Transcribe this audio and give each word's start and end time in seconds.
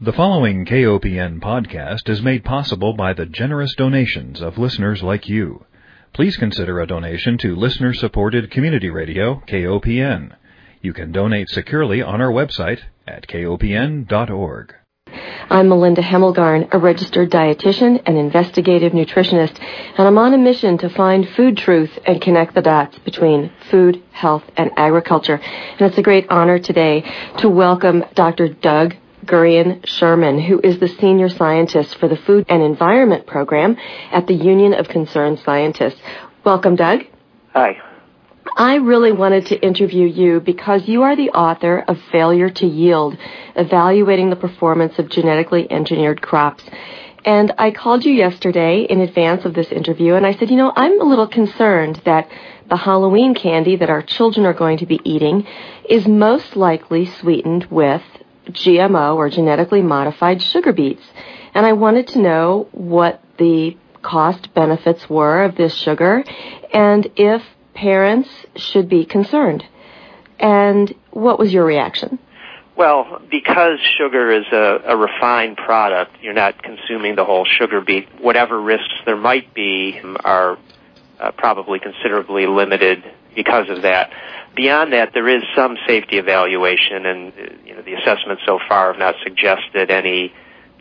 The 0.00 0.12
following 0.12 0.64
KOPN 0.64 1.40
podcast 1.40 2.08
is 2.08 2.22
made 2.22 2.44
possible 2.44 2.92
by 2.92 3.14
the 3.14 3.26
generous 3.26 3.74
donations 3.74 4.40
of 4.40 4.56
listeners 4.56 5.02
like 5.02 5.28
you. 5.28 5.64
Please 6.12 6.36
consider 6.36 6.78
a 6.78 6.86
donation 6.86 7.36
to 7.38 7.56
listener 7.56 7.92
supported 7.92 8.52
community 8.52 8.90
radio, 8.90 9.42
KOPN. 9.48 10.36
You 10.82 10.92
can 10.92 11.10
donate 11.10 11.48
securely 11.48 12.00
on 12.00 12.20
our 12.20 12.30
website 12.30 12.78
at 13.08 13.26
kopn.org. 13.26 14.72
I'm 15.50 15.68
Melinda 15.68 16.02
Hemmelgarn, 16.02 16.68
a 16.72 16.78
registered 16.78 17.32
dietitian 17.32 18.00
and 18.06 18.16
investigative 18.16 18.92
nutritionist, 18.92 19.60
and 19.98 20.06
I'm 20.06 20.18
on 20.18 20.32
a 20.32 20.38
mission 20.38 20.78
to 20.78 20.90
find 20.90 21.28
food 21.30 21.56
truth 21.56 21.98
and 22.06 22.20
connect 22.20 22.54
the 22.54 22.62
dots 22.62 22.96
between 23.00 23.50
food, 23.68 24.00
health, 24.12 24.44
and 24.56 24.70
agriculture. 24.76 25.40
And 25.42 25.80
it's 25.80 25.98
a 25.98 26.02
great 26.02 26.30
honor 26.30 26.60
today 26.60 27.02
to 27.38 27.48
welcome 27.48 28.04
Dr. 28.14 28.46
Doug 28.46 28.94
Gurian 29.28 29.86
Sherman, 29.86 30.40
who 30.40 30.58
is 30.64 30.78
the 30.78 30.88
senior 30.88 31.28
scientist 31.28 31.98
for 31.98 32.08
the 32.08 32.16
Food 32.16 32.46
and 32.48 32.62
Environment 32.62 33.26
Program 33.26 33.76
at 34.10 34.26
the 34.26 34.34
Union 34.34 34.72
of 34.72 34.88
Concerned 34.88 35.40
Scientists. 35.44 36.00
Welcome, 36.44 36.76
Doug. 36.76 37.04
Hi. 37.52 37.76
I 38.56 38.76
really 38.76 39.12
wanted 39.12 39.46
to 39.46 39.60
interview 39.60 40.06
you 40.06 40.40
because 40.40 40.88
you 40.88 41.02
are 41.02 41.14
the 41.14 41.30
author 41.30 41.84
of 41.86 42.00
Failure 42.10 42.48
to 42.48 42.66
Yield, 42.66 43.18
evaluating 43.54 44.30
the 44.30 44.36
performance 44.36 44.98
of 44.98 45.10
genetically 45.10 45.70
engineered 45.70 46.22
crops. 46.22 46.64
And 47.24 47.52
I 47.58 47.70
called 47.72 48.06
you 48.06 48.12
yesterday 48.12 48.82
in 48.82 49.00
advance 49.00 49.44
of 49.44 49.52
this 49.52 49.70
interview 49.70 50.14
and 50.14 50.26
I 50.26 50.34
said, 50.34 50.50
you 50.50 50.56
know, 50.56 50.72
I'm 50.74 51.00
a 51.00 51.04
little 51.04 51.28
concerned 51.28 52.00
that 52.06 52.30
the 52.68 52.76
Halloween 52.76 53.34
candy 53.34 53.76
that 53.76 53.90
our 53.90 54.02
children 54.02 54.46
are 54.46 54.54
going 54.54 54.78
to 54.78 54.86
be 54.86 55.00
eating 55.04 55.46
is 55.88 56.06
most 56.08 56.56
likely 56.56 57.04
sweetened 57.06 57.66
with 57.66 58.02
GMO 58.50 59.16
or 59.16 59.28
genetically 59.30 59.82
modified 59.82 60.42
sugar 60.42 60.72
beets. 60.72 61.02
And 61.54 61.66
I 61.66 61.72
wanted 61.72 62.08
to 62.08 62.20
know 62.20 62.68
what 62.72 63.22
the 63.38 63.76
cost 64.02 64.54
benefits 64.54 65.08
were 65.08 65.42
of 65.44 65.56
this 65.56 65.74
sugar 65.74 66.24
and 66.72 67.10
if 67.16 67.42
parents 67.74 68.28
should 68.56 68.88
be 68.88 69.04
concerned. 69.04 69.64
And 70.38 70.94
what 71.10 71.38
was 71.38 71.52
your 71.52 71.64
reaction? 71.64 72.18
Well, 72.76 73.20
because 73.28 73.80
sugar 73.98 74.30
is 74.30 74.46
a, 74.52 74.82
a, 74.86 74.96
refined 74.96 75.56
product, 75.56 76.12
you're 76.22 76.32
not 76.32 76.62
consuming 76.62 77.16
the 77.16 77.24
whole 77.24 77.44
sugar 77.44 77.80
beet. 77.80 78.06
Whatever 78.20 78.60
risks 78.60 78.94
there 79.04 79.16
might 79.16 79.52
be 79.52 80.00
are 80.24 80.58
uh, 81.18 81.32
probably 81.32 81.80
considerably 81.80 82.46
limited 82.46 83.02
because 83.38 83.70
of 83.70 83.82
that. 83.82 84.10
Beyond 84.56 84.92
that, 84.92 85.10
there 85.14 85.28
is 85.28 85.44
some 85.54 85.76
safety 85.86 86.18
evaluation, 86.18 87.06
and 87.06 87.32
uh, 87.32 87.42
you 87.64 87.76
know 87.76 87.82
the 87.82 87.94
assessments 87.94 88.42
so 88.44 88.58
far 88.68 88.90
have 88.92 88.98
not 88.98 89.14
suggested 89.22 89.92
any 89.92 90.32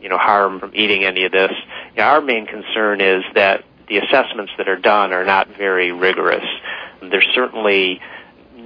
you 0.02 0.10
know 0.10 0.18
harm 0.18 0.60
from 0.60 0.72
eating 0.74 1.04
any 1.04 1.26
of 1.26 1.32
this. 1.32 1.52
You 1.92 1.98
know, 1.98 2.04
our 2.04 2.22
main 2.22 2.48
concern 2.48 3.00
is 3.00 3.24
that 3.36 3.64
the 3.88 4.00
assessments 4.00 4.54
that 4.58 4.68
are 4.68 4.80
done 4.80 5.14
are 5.14 5.24
not 5.24 5.56
very 5.56 5.92
rigorous. 5.92 6.44
There's 7.00 7.28
certainly 7.36 8.02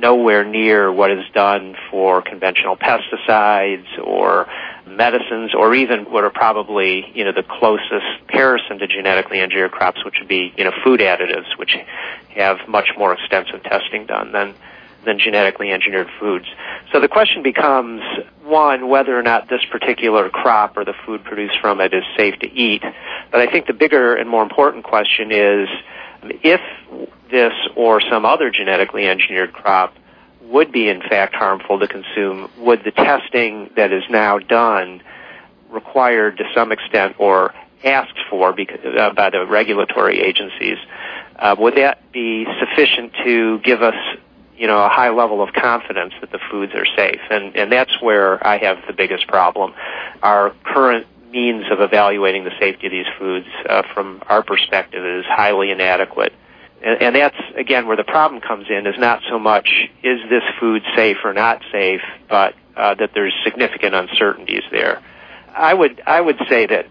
nowhere 0.02 0.44
near 0.44 0.92
what 0.92 1.12
is 1.12 1.24
done 1.34 1.76
for 1.90 2.22
conventional 2.22 2.76
pesticides 2.76 3.86
or 4.04 4.48
medicines 4.88 5.54
or 5.56 5.74
even 5.76 6.12
what 6.12 6.24
are 6.24 6.32
probably, 6.32 7.06
you 7.14 7.24
know, 7.24 7.32
the 7.32 7.44
closest 7.44 8.06
comparison 8.28 8.80
to 8.80 8.88
genetically 8.88 9.40
engineered 9.40 9.72
crops, 9.72 10.04
which 10.04 10.16
would 10.20 10.28
be, 10.28 10.54
you 10.58 10.64
know, 10.64 10.72
food 10.84 11.00
additives, 11.00 11.58
which 11.58 11.78
have 12.36 12.58
much 12.68 12.90
more 12.98 13.14
extensive 13.14 13.64
testing 13.64 14.06
done 14.06 14.32
than 14.32 14.54
than 15.04 15.18
genetically 15.18 15.72
engineered 15.72 16.08
foods. 16.20 16.46
So 16.92 17.00
the 17.00 17.08
question 17.08 17.42
becomes 17.42 18.02
one, 18.44 18.88
whether 18.88 19.18
or 19.18 19.24
not 19.24 19.50
this 19.50 19.62
particular 19.72 20.30
crop 20.30 20.78
or 20.78 20.86
the 20.86 20.94
food 21.06 21.24
produced 21.24 21.60
from 21.60 21.82
it 21.82 21.92
is 21.92 22.04
safe 22.16 22.38
to 22.40 22.52
eat. 22.52 22.84
But 23.32 23.42
I 23.42 23.52
think 23.52 23.66
the 23.66 23.74
bigger 23.74 24.16
and 24.16 24.30
more 24.30 24.44
important 24.44 24.84
question 24.84 25.32
is 25.32 25.68
if 26.24 26.62
this 27.30 27.54
or 27.76 28.02
some 28.02 28.26
other 28.26 28.52
genetically 28.52 29.08
engineered 29.08 29.54
crop 29.54 29.96
would 30.44 30.72
be 30.72 30.90
in 30.90 31.02
fact 31.02 31.34
harmful 31.34 31.80
to 31.80 31.88
consume, 31.88 32.50
would 32.58 32.84
the 32.84 32.92
testing 32.92 33.70
that 33.76 33.92
is 33.92 34.04
now 34.10 34.38
done 34.38 35.02
required 35.70 36.38
to 36.38 36.44
some 36.54 36.72
extent 36.72 37.16
or 37.20 37.54
asked 37.84 38.18
for 38.30 38.54
because, 38.54 38.80
uh, 38.84 39.14
by 39.14 39.30
the 39.30 39.46
regulatory 39.46 40.20
agencies, 40.20 40.78
uh, 41.40 41.56
would 41.58 41.76
that 41.76 42.12
be 42.12 42.46
sufficient 42.60 43.14
to 43.24 43.60
give 43.60 43.82
us 43.82 43.96
you 44.58 44.68
know 44.68 44.84
a 44.84 44.90
high 44.90 45.10
level 45.10 45.42
of 45.42 45.54
confidence 45.54 46.14
that 46.22 46.32
the 46.32 46.40
foods 46.52 46.74
are 46.76 46.86
safe? 46.96 47.22
And 47.30 47.56
and 47.56 47.72
that's 47.72 48.02
where 48.02 48.46
I 48.46 48.58
have 48.58 48.78
the 48.88 48.94
biggest 48.94 49.28
problem. 49.28 49.74
Our 50.22 50.54
current 50.64 51.08
means 51.32 51.66
of 51.72 51.80
evaluating 51.80 52.44
the 52.44 52.52
safety 52.60 52.88
of 52.88 52.92
these 52.92 53.06
foods 53.18 53.48
uh, 53.70 53.84
from 53.94 54.22
our 54.28 54.44
perspective 54.44 55.04
is 55.04 55.26
highly 55.28 55.72
inadequate 55.72 56.34
and, 56.84 57.02
and 57.02 57.16
that's 57.16 57.38
again 57.58 57.88
where 57.88 57.98
the 57.98 58.04
problem 58.04 58.42
comes 58.42 58.66
in 58.70 58.86
is 58.86 58.96
not 58.98 59.22
so 59.30 59.40
much 59.40 59.70
is 60.04 60.20
this 60.30 60.44
food 60.60 60.84
safe 60.96 61.18
or 61.24 61.34
not 61.34 61.62
safe 61.72 62.02
but 62.30 62.54
uh, 62.76 62.96
that 62.96 63.12
there's 63.14 63.34
significant 63.44 63.96
uncertainties 63.96 64.64
there 64.72 65.02
I 65.54 65.74
would 65.74 66.02
I 66.06 66.20
would 66.20 66.38
say 66.50 66.66
that 66.68 66.88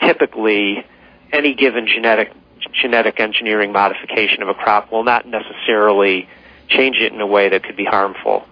typically 0.00 0.84
any 1.32 1.54
given 1.54 1.86
genetic 1.86 2.32
genetic 2.80 3.20
engineering 3.20 3.72
modification 3.72 4.42
of 4.42 4.48
a 4.48 4.54
crop 4.54 4.90
will 4.90 5.04
not 5.04 5.26
necessarily 5.26 6.28
change 6.68 6.96
it 6.96 7.12
in 7.12 7.20
a 7.20 7.26
way 7.26 7.50
that 7.50 7.62
could 7.62 7.76
be 7.76 7.84
harmful. 7.84 8.44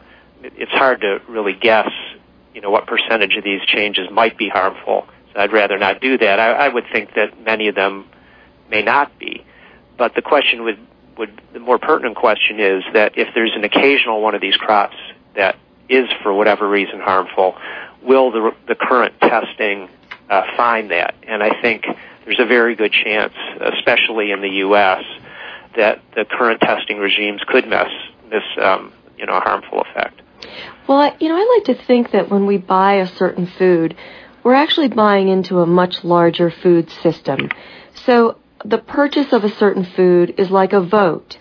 It's 0.43 0.73
hard 0.73 1.01
to 1.03 1.21
really 1.29 1.55
guess, 1.55 1.91
you 2.55 2.61
know, 2.61 2.71
what 2.71 2.87
percentage 2.87 3.37
of 3.37 3.45
these 3.45 3.63
changes 3.67 4.09
might 4.11 4.37
be 4.37 4.49
harmful. 4.49 5.07
So 5.33 5.41
I'd 5.41 5.53
rather 5.53 5.79
not 5.79 6.01
do 6.01 6.19
that. 6.19 6.39
I, 6.39 6.53
I 6.53 6.69
would 6.69 6.85
think 6.93 7.15
that 7.15 7.43
many 7.43 7.69
of 7.69 7.75
them 7.75 8.07
may 8.71 8.83
not 8.83 9.19
be. 9.19 9.45
But 9.97 10.15
the 10.15 10.23
question 10.23 10.65
would, 10.65 10.79
would, 11.17 11.41
the 11.53 11.61
more 11.61 11.79
pertinent 11.79 12.17
question 12.17 12.61
is 12.61 12.83
that 12.93 13.17
if 13.17 13.29
there's 13.35 13.53
an 13.55 13.65
occasional 13.65 14.21
one 14.21 14.35
of 14.35 14.41
these 14.41 14.57
crops 14.57 14.97
that 15.35 15.57
is 15.89 16.09
for 16.23 16.33
whatever 16.33 16.69
reason 16.69 17.01
harmful, 17.01 17.57
will 18.03 18.31
the, 18.31 18.53
the 18.69 18.75
current 18.75 19.15
testing 19.21 19.89
uh, 20.29 20.43
find 20.57 20.91
that? 20.91 21.15
And 21.27 21.43
I 21.43 21.61
think 21.61 21.85
there's 22.25 22.41
a 22.41 22.47
very 22.47 22.75
good 22.75 22.93
chance, 22.93 23.35
especially 23.61 24.31
in 24.31 24.41
the 24.41 24.49
U.S., 24.49 25.05
that 25.77 26.03
the 26.15 26.25
current 26.25 26.61
testing 26.61 26.99
regimes 26.99 27.43
could 27.47 27.67
miss 27.67 27.89
this, 28.31 28.43
um, 28.61 28.93
you 29.17 29.27
know, 29.27 29.37
a 29.37 29.41
harmful 29.41 29.83
effect. 29.83 30.21
Well, 30.89 31.15
you 31.21 31.29
know, 31.29 31.37
I 31.37 31.57
like 31.57 31.77
to 31.77 31.85
think 31.85 32.13
that 32.13 32.31
when 32.31 32.47
we 32.47 32.59
buy 32.59 32.95
a 32.95 33.07
certain 33.07 33.47
food, 33.47 33.97
we're 34.43 34.55
actually 34.55 34.89
buying 34.89 35.29
into 35.29 35.61
a 35.61 35.67
much 35.67 36.03
larger 36.05 36.51
food 36.51 36.91
system. 37.03 37.49
So 38.07 38.39
the 38.65 38.79
purchase 38.79 39.33
of 39.33 39.45
a 39.45 39.55
certain 39.57 39.85
food 39.85 40.35
is 40.39 40.51
like 40.51 40.73
a 40.73 40.81
vote 40.81 41.37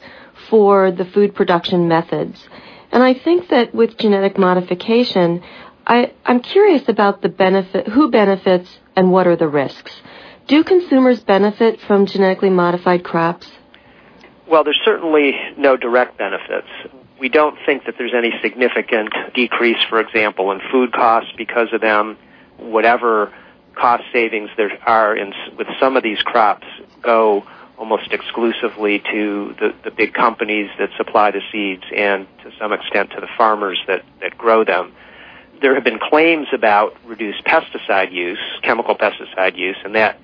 for 0.49 0.91
the 0.91 1.05
food 1.05 1.33
production 1.35 1.87
methods. 1.87 2.47
And 2.91 3.01
I 3.01 3.13
think 3.13 3.49
that 3.49 3.73
with 3.73 3.97
genetic 3.97 4.37
modification, 4.37 5.43
I, 5.87 6.13
I'm 6.25 6.41
curious 6.41 6.87
about 6.87 7.21
the 7.21 7.29
benefit, 7.29 7.87
who 7.87 8.11
benefits 8.11 8.69
and 8.95 9.11
what 9.11 9.27
are 9.27 9.35
the 9.35 9.47
risks. 9.47 9.91
Do 10.47 10.63
consumers 10.63 11.21
benefit 11.21 11.79
from 11.81 12.05
genetically 12.05 12.49
modified 12.49 13.03
crops? 13.03 13.49
Well, 14.47 14.63
there's 14.63 14.81
certainly 14.83 15.33
no 15.57 15.77
direct 15.77 16.17
benefits. 16.17 16.67
We 17.21 17.29
don't 17.29 17.55
think 17.67 17.85
that 17.85 17.99
there's 17.99 18.15
any 18.17 18.31
significant 18.41 19.13
decrease, 19.35 19.77
for 19.87 19.99
example, 19.99 20.51
in 20.51 20.59
food 20.71 20.91
costs 20.91 21.31
because 21.37 21.67
of 21.71 21.79
them. 21.79 22.17
Whatever 22.57 23.31
cost 23.75 24.03
savings 24.11 24.49
there 24.57 24.71
are 24.87 25.15
in, 25.15 25.31
with 25.55 25.67
some 25.79 25.95
of 25.95 26.01
these 26.01 26.19
crops 26.23 26.65
go 27.03 27.45
almost 27.77 28.11
exclusively 28.11 29.03
to 29.11 29.55
the, 29.59 29.71
the 29.83 29.91
big 29.91 30.15
companies 30.15 30.71
that 30.79 30.89
supply 30.97 31.29
the 31.29 31.41
seeds 31.51 31.83
and 31.95 32.25
to 32.43 32.51
some 32.59 32.73
extent 32.73 33.11
to 33.11 33.21
the 33.21 33.29
farmers 33.37 33.79
that, 33.85 34.03
that 34.21 34.35
grow 34.35 34.63
them. 34.63 34.91
There 35.61 35.75
have 35.75 35.83
been 35.83 35.99
claims 35.99 36.47
about 36.51 36.97
reduced 37.05 37.45
pesticide 37.45 38.11
use, 38.11 38.39
chemical 38.63 38.95
pesticide 38.95 39.55
use, 39.55 39.77
and 39.85 39.93
that 39.93 40.19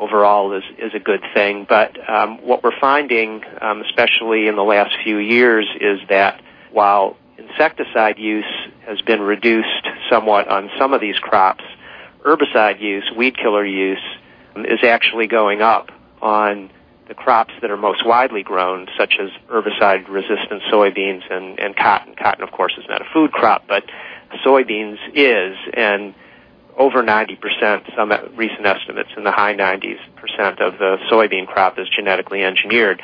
overall 0.00 0.52
is 0.56 0.64
is 0.78 0.92
a 0.94 0.98
good 0.98 1.20
thing. 1.34 1.66
But 1.68 1.96
um, 2.08 2.38
what 2.42 2.64
we're 2.64 2.78
finding, 2.80 3.42
um, 3.60 3.82
especially 3.82 4.48
in 4.48 4.56
the 4.56 4.64
last 4.64 4.94
few 5.04 5.18
years, 5.18 5.68
is 5.80 6.00
that 6.08 6.42
while 6.72 7.16
insecticide 7.38 8.18
use 8.18 8.44
has 8.86 9.00
been 9.02 9.20
reduced 9.20 9.86
somewhat 10.10 10.48
on 10.48 10.70
some 10.78 10.94
of 10.94 11.00
these 11.00 11.18
crops, 11.18 11.64
herbicide 12.24 12.80
use, 12.80 13.10
weed 13.16 13.36
killer 13.36 13.64
use, 13.64 14.02
um, 14.56 14.64
is 14.64 14.80
actually 14.82 15.26
going 15.26 15.62
up 15.62 15.90
on 16.22 16.70
the 17.08 17.14
crops 17.14 17.52
that 17.60 17.70
are 17.70 17.76
most 17.76 18.06
widely 18.06 18.44
grown, 18.44 18.86
such 18.96 19.14
as 19.20 19.30
herbicide-resistant 19.50 20.62
soybeans 20.72 21.22
and, 21.28 21.58
and 21.58 21.76
cotton. 21.76 22.14
Cotton, 22.14 22.44
of 22.44 22.52
course, 22.52 22.72
is 22.78 22.84
not 22.88 23.02
a 23.02 23.04
food 23.12 23.32
crop, 23.32 23.64
but 23.66 23.82
soybeans 24.46 24.98
is, 25.12 25.56
and 25.74 26.14
over 26.80 27.02
90%, 27.02 27.94
some 27.94 28.10
recent 28.34 28.64
estimates 28.64 29.10
in 29.14 29.22
the 29.22 29.30
high 29.30 29.54
90s 29.54 29.98
percent 30.16 30.60
of 30.60 30.78
the 30.78 30.96
soybean 31.12 31.46
crop 31.46 31.78
is 31.78 31.86
genetically 31.94 32.42
engineered. 32.42 33.02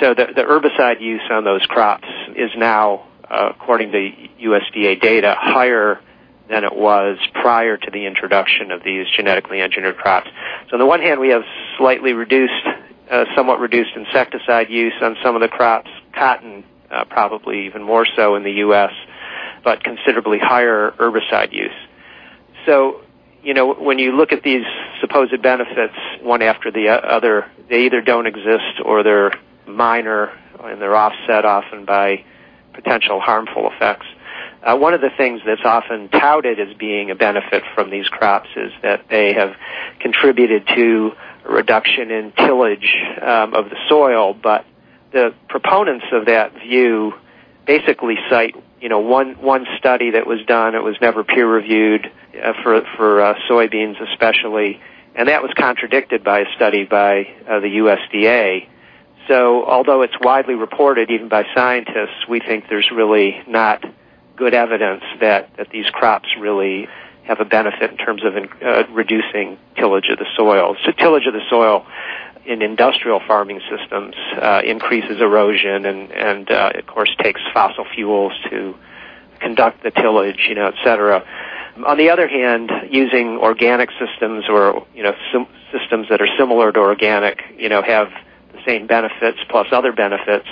So 0.00 0.12
the, 0.12 0.26
the 0.36 0.42
herbicide 0.42 1.00
use 1.00 1.22
on 1.30 1.44
those 1.44 1.64
crops 1.64 2.06
is 2.36 2.50
now, 2.54 3.06
uh, 3.28 3.52
according 3.52 3.92
to 3.92 4.10
USDA 4.42 5.00
data, 5.00 5.34
higher 5.38 5.98
than 6.50 6.64
it 6.64 6.76
was 6.76 7.16
prior 7.32 7.78
to 7.78 7.90
the 7.90 8.04
introduction 8.04 8.70
of 8.70 8.84
these 8.84 9.06
genetically 9.16 9.62
engineered 9.62 9.96
crops. 9.96 10.28
So 10.68 10.74
on 10.74 10.78
the 10.78 10.86
one 10.86 11.00
hand, 11.00 11.20
we 11.20 11.30
have 11.30 11.44
slightly 11.78 12.12
reduced, 12.12 12.52
uh, 13.10 13.24
somewhat 13.34 13.60
reduced 13.60 13.96
insecticide 13.96 14.68
use 14.68 14.92
on 15.00 15.16
some 15.22 15.34
of 15.34 15.40
the 15.40 15.48
crops, 15.48 15.88
cotton 16.12 16.64
uh, 16.90 17.04
probably 17.06 17.64
even 17.64 17.82
more 17.82 18.06
so 18.14 18.34
in 18.34 18.42
the 18.42 18.52
U.S., 18.52 18.92
but 19.64 19.82
considerably 19.82 20.38
higher 20.38 20.92
herbicide 20.98 21.54
use. 21.54 21.72
So, 22.66 23.02
you 23.42 23.54
know, 23.54 23.74
when 23.74 23.98
you 23.98 24.12
look 24.16 24.32
at 24.32 24.42
these 24.42 24.64
supposed 25.00 25.40
benefits 25.42 25.94
one 26.22 26.42
after 26.42 26.70
the 26.70 26.88
other, 26.88 27.50
they 27.68 27.86
either 27.86 28.00
don't 28.00 28.26
exist 28.26 28.80
or 28.84 29.02
they're 29.02 29.32
minor 29.66 30.32
and 30.62 30.80
they're 30.80 30.96
offset 30.96 31.44
often 31.44 31.84
by 31.84 32.24
potential 32.72 33.20
harmful 33.20 33.70
effects. 33.70 34.06
Uh, 34.62 34.76
one 34.76 34.94
of 34.94 35.02
the 35.02 35.10
things 35.16 35.42
that's 35.44 35.64
often 35.64 36.08
touted 36.08 36.58
as 36.58 36.74
being 36.78 37.10
a 37.10 37.14
benefit 37.14 37.62
from 37.74 37.90
these 37.90 38.08
crops 38.08 38.48
is 38.56 38.72
that 38.82 39.04
they 39.10 39.34
have 39.34 39.54
contributed 40.00 40.66
to 40.74 41.12
a 41.44 41.52
reduction 41.52 42.10
in 42.10 42.32
tillage 42.32 42.96
um, 43.20 43.52
of 43.52 43.68
the 43.68 43.76
soil, 43.88 44.32
but 44.32 44.64
the 45.12 45.34
proponents 45.48 46.06
of 46.12 46.26
that 46.26 46.54
view 46.60 47.12
basically 47.66 48.16
cite 48.30 48.56
you 48.84 48.90
know 48.90 48.98
one 48.98 49.40
one 49.40 49.66
study 49.78 50.10
that 50.10 50.26
was 50.26 50.40
done 50.46 50.74
it 50.74 50.82
was 50.82 50.94
never 51.00 51.24
peer 51.24 51.48
reviewed 51.48 52.06
uh, 52.36 52.52
for 52.62 52.82
for 52.98 53.22
uh, 53.22 53.34
soybeans 53.50 53.96
especially 54.12 54.78
and 55.14 55.28
that 55.28 55.42
was 55.42 55.50
contradicted 55.56 56.22
by 56.22 56.40
a 56.40 56.44
study 56.54 56.84
by 56.84 57.22
uh, 57.48 57.60
the 57.60 57.78
USDA 57.78 58.68
so 59.26 59.64
although 59.64 60.02
it's 60.02 60.12
widely 60.20 60.54
reported 60.54 61.10
even 61.10 61.30
by 61.30 61.44
scientists 61.56 62.28
we 62.28 62.40
think 62.40 62.64
there's 62.68 62.90
really 62.94 63.42
not 63.48 63.82
good 64.36 64.52
evidence 64.52 65.02
that 65.18 65.56
that 65.56 65.70
these 65.70 65.86
crops 65.86 66.28
really 66.38 66.86
have 67.22 67.40
a 67.40 67.46
benefit 67.46 67.90
in 67.90 67.96
terms 67.96 68.22
of 68.22 68.34
uh, 68.36 68.84
reducing 68.92 69.56
tillage 69.76 70.10
of 70.10 70.18
the 70.18 70.26
soil. 70.36 70.76
So 70.84 70.92
tillage 70.92 71.26
of 71.26 71.32
the 71.32 71.40
soil 71.48 71.86
in 72.46 72.62
industrial 72.62 73.20
farming 73.26 73.60
systems 73.70 74.14
uh, 74.40 74.60
increases 74.64 75.20
erosion 75.20 75.86
and, 75.86 76.10
and 76.12 76.50
uh, 76.50 76.70
of 76.74 76.86
course 76.86 77.10
takes 77.22 77.40
fossil 77.52 77.84
fuels 77.94 78.32
to 78.50 78.74
conduct 79.40 79.82
the 79.82 79.90
tillage, 79.90 80.46
you 80.48 80.54
know, 80.54 80.66
et 80.66 80.74
cetera. 80.82 81.24
On 81.86 81.98
the 81.98 82.10
other 82.10 82.28
hand, 82.28 82.70
using 82.90 83.38
organic 83.38 83.90
systems 83.98 84.44
or 84.48 84.86
you 84.94 85.02
know 85.02 85.12
sim- 85.32 85.48
systems 85.72 86.06
that 86.08 86.20
are 86.20 86.28
similar 86.38 86.70
to 86.70 86.78
organic, 86.78 87.42
you 87.58 87.68
know, 87.68 87.82
have 87.82 88.08
the 88.52 88.60
same 88.64 88.86
benefits 88.86 89.38
plus 89.48 89.66
other 89.72 89.92
benefits, 89.92 90.46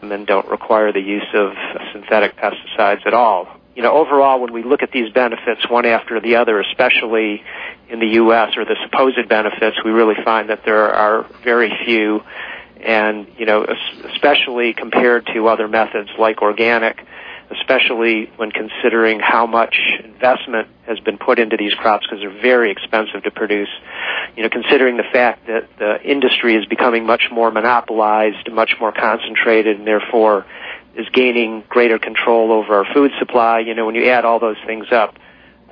and 0.00 0.10
then 0.10 0.24
don't 0.24 0.48
require 0.48 0.90
the 0.90 1.00
use 1.00 1.26
of 1.34 1.52
synthetic 1.92 2.36
pesticides 2.36 3.06
at 3.06 3.12
all 3.12 3.60
you 3.74 3.82
know, 3.82 3.92
overall, 3.92 4.40
when 4.40 4.52
we 4.52 4.62
look 4.62 4.82
at 4.82 4.92
these 4.92 5.12
benefits 5.12 5.68
one 5.68 5.84
after 5.84 6.20
the 6.20 6.36
other, 6.36 6.60
especially 6.60 7.42
in 7.88 8.00
the 8.00 8.14
U.S. 8.14 8.56
or 8.56 8.64
the 8.64 8.76
supposed 8.84 9.28
benefits, 9.28 9.76
we 9.84 9.90
really 9.90 10.16
find 10.24 10.50
that 10.50 10.64
there 10.64 10.92
are 10.92 11.26
very 11.42 11.72
few, 11.84 12.22
and 12.80 13.26
you 13.38 13.46
know, 13.46 13.66
especially 14.12 14.72
compared 14.74 15.26
to 15.34 15.48
other 15.48 15.68
methods 15.68 16.10
like 16.18 16.42
organic, 16.42 16.98
especially 17.50 18.30
when 18.36 18.50
considering 18.50 19.20
how 19.20 19.46
much 19.46 19.76
investment 20.02 20.68
has 20.86 20.98
been 21.00 21.18
put 21.18 21.38
into 21.38 21.56
these 21.56 21.74
crops 21.74 22.06
because 22.06 22.20
they're 22.20 22.42
very 22.42 22.70
expensive 22.70 23.22
to 23.22 23.30
produce. 23.30 23.68
You 24.36 24.42
know, 24.42 24.48
considering 24.48 24.96
the 24.96 25.04
fact 25.12 25.46
that 25.46 25.68
the 25.78 26.02
industry 26.02 26.56
is 26.56 26.66
becoming 26.66 27.06
much 27.06 27.28
more 27.30 27.50
monopolized, 27.50 28.50
much 28.50 28.76
more 28.80 28.92
concentrated, 28.92 29.78
and 29.78 29.86
therefore 29.86 30.46
is 30.96 31.08
gaining 31.12 31.64
greater 31.68 31.98
control 31.98 32.52
over 32.52 32.74
our 32.74 32.94
food 32.94 33.12
supply. 33.18 33.60
You 33.60 33.74
know, 33.74 33.86
when 33.86 33.94
you 33.94 34.08
add 34.08 34.24
all 34.24 34.38
those 34.38 34.56
things 34.66 34.86
up, 34.90 35.16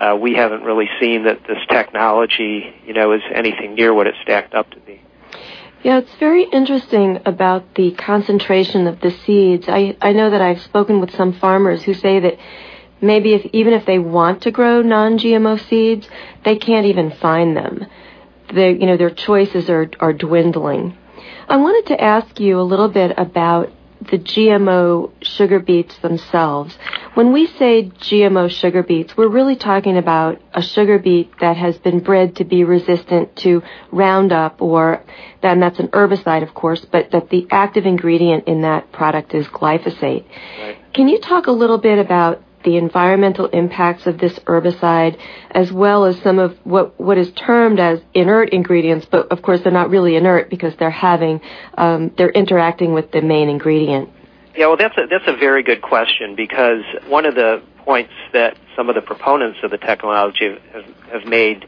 uh, 0.02 0.16
we 0.16 0.34
haven't 0.34 0.62
really 0.62 0.88
seen 1.00 1.25
that 1.25 1.43
this 1.46 1.58
technology, 1.70 2.75
you 2.84 2.93
know, 2.93 3.12
is 3.12 3.22
anything 3.32 3.75
near 3.75 3.94
what 3.94 4.08
it's 4.08 4.19
stacked 4.22 4.52
up 4.52 4.69
to 4.70 4.81
be. 4.81 5.00
Yeah, 5.84 5.99
it's 5.99 6.14
very 6.16 6.44
interesting 6.44 7.20
about 7.25 7.75
the 7.76 7.93
concentration 7.93 8.87
of 8.87 9.00
the 9.00 9.10
seeds. 9.10 9.66
I, 9.69 9.96
I 10.00 10.12
know 10.12 10.31
that 10.31 10.40
I've 10.40 10.60
spoken 10.62 11.00
with 11.00 11.14
some 11.14 11.32
farmers 11.32 11.84
who 11.84 11.94
say 11.94 12.19
that 12.19 12.37
maybe 13.00 13.34
if, 13.34 13.46
even 13.52 13.72
if 13.75 13.87
they 13.87 13.99
want 13.99 14.43
to 14.43 14.50
grow 14.50 14.82
non-GMO 14.82 15.69
seeds, 15.69 16.08
they 16.44 16.56
can't 16.56 16.87
even 16.87 17.12
find 17.12 17.56
them. 17.56 17.87
They, 18.52 18.72
you 18.72 18.87
know, 18.87 18.96
their 18.96 19.10
choices 19.10 19.70
are, 19.70 19.88
are 20.00 20.12
dwindling. 20.12 20.96
I 21.49 21.56
wanted 21.56 21.88
to 21.94 22.00
ask 22.00 22.40
you 22.40 22.60
a 22.60 22.62
little 22.62 22.88
bit 22.88 23.14
about 23.16 23.70
the 24.10 24.19
GMO 24.19 25.10
sugar 25.22 25.60
beets 25.60 25.96
themselves. 25.99 26.76
When 27.14 27.32
we 27.32 27.46
say 27.46 27.84
GMO 27.84 28.50
sugar 28.50 28.82
beets, 28.82 29.16
we're 29.16 29.28
really 29.28 29.56
talking 29.56 29.96
about 29.96 30.40
a 30.54 30.62
sugar 30.62 30.99
beet 30.99 31.38
that 31.40 31.56
has 31.56 31.76
been 31.78 32.00
bred 32.00 32.37
to 32.37 32.44
be 32.44 32.64
resistant 32.64 33.37
to 33.37 33.62
Roundup 33.90 34.60
or 34.60 35.02
then 35.43 35.60
that's 35.60 35.78
an 35.78 35.88
herbicide 35.88 36.43
of 36.43 36.54
course, 36.54 36.84
but 36.84 37.10
that 37.10 37.28
the 37.31 37.46
active 37.50 37.87
ingredient 37.87 38.49
in 38.49 38.62
that 38.62 38.93
product 38.93 39.34
is 39.34 39.46
glyphosate. 39.49 40.25
Right. 40.58 40.78
Can 40.94 41.08
you 41.08 41.20
talk 41.20 41.46
a 41.46 41.52
little 41.52 41.78
bit 41.78 41.99
about 41.99 42.43
the 42.64 42.76
environmental 42.76 43.47
impacts 43.47 44.06
of 44.06 44.19
this 44.19 44.38
herbicide, 44.41 45.19
as 45.50 45.73
well 45.73 46.05
as 46.05 46.20
some 46.23 46.38
of 46.38 46.56
what, 46.64 46.99
what 47.00 47.19
is 47.19 47.31
termed 47.32 47.81
as 47.81 48.00
inert 48.14 48.50
ingredients, 48.50 49.06
but 49.11 49.31
of 49.31 49.43
course 49.43 49.61
they're 49.62 49.73
not 49.73 49.91
really 49.91 50.17
inert 50.17 50.50
because 50.50 50.75
they're 50.76 50.91
having, 50.91 51.41
um, 51.76 52.11
they're 52.17 52.31
interacting 52.31 52.93
with 52.93 53.11
the 53.12 53.20
main 53.23 53.49
ingredient. 53.49 54.11
Yeah, 54.56 54.67
well, 54.67 54.76
that's 54.76 54.97
a, 54.99 55.06
that's 55.11 55.26
a 55.26 55.37
very 55.37 55.62
good 55.62 55.81
question 55.81 56.37
because 56.37 56.82
one 57.09 57.25
of 57.25 57.35
the 57.35 57.62
points 57.79 58.12
that 58.32 58.56
some 58.76 58.88
of 58.88 58.94
the 58.94 59.00
proponents 59.00 59.59
of 59.62 59.70
the 59.70 59.79
technology 59.79 60.56
have, 60.73 60.85
have 61.11 61.25
made 61.25 61.67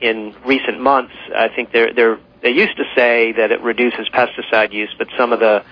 in 0.00 0.34
recent 0.46 0.80
months, 0.80 1.12
I 1.34 1.48
think 1.48 1.72
they're, 1.72 1.92
they're, 1.92 2.18
they 2.42 2.50
used 2.50 2.76
to 2.76 2.84
say 2.94 3.32
that 3.32 3.50
it 3.50 3.60
reduces 3.60 4.08
pesticide 4.08 4.72
use, 4.72 4.94
but 4.96 5.08
some 5.18 5.32
of 5.32 5.40
the 5.40 5.64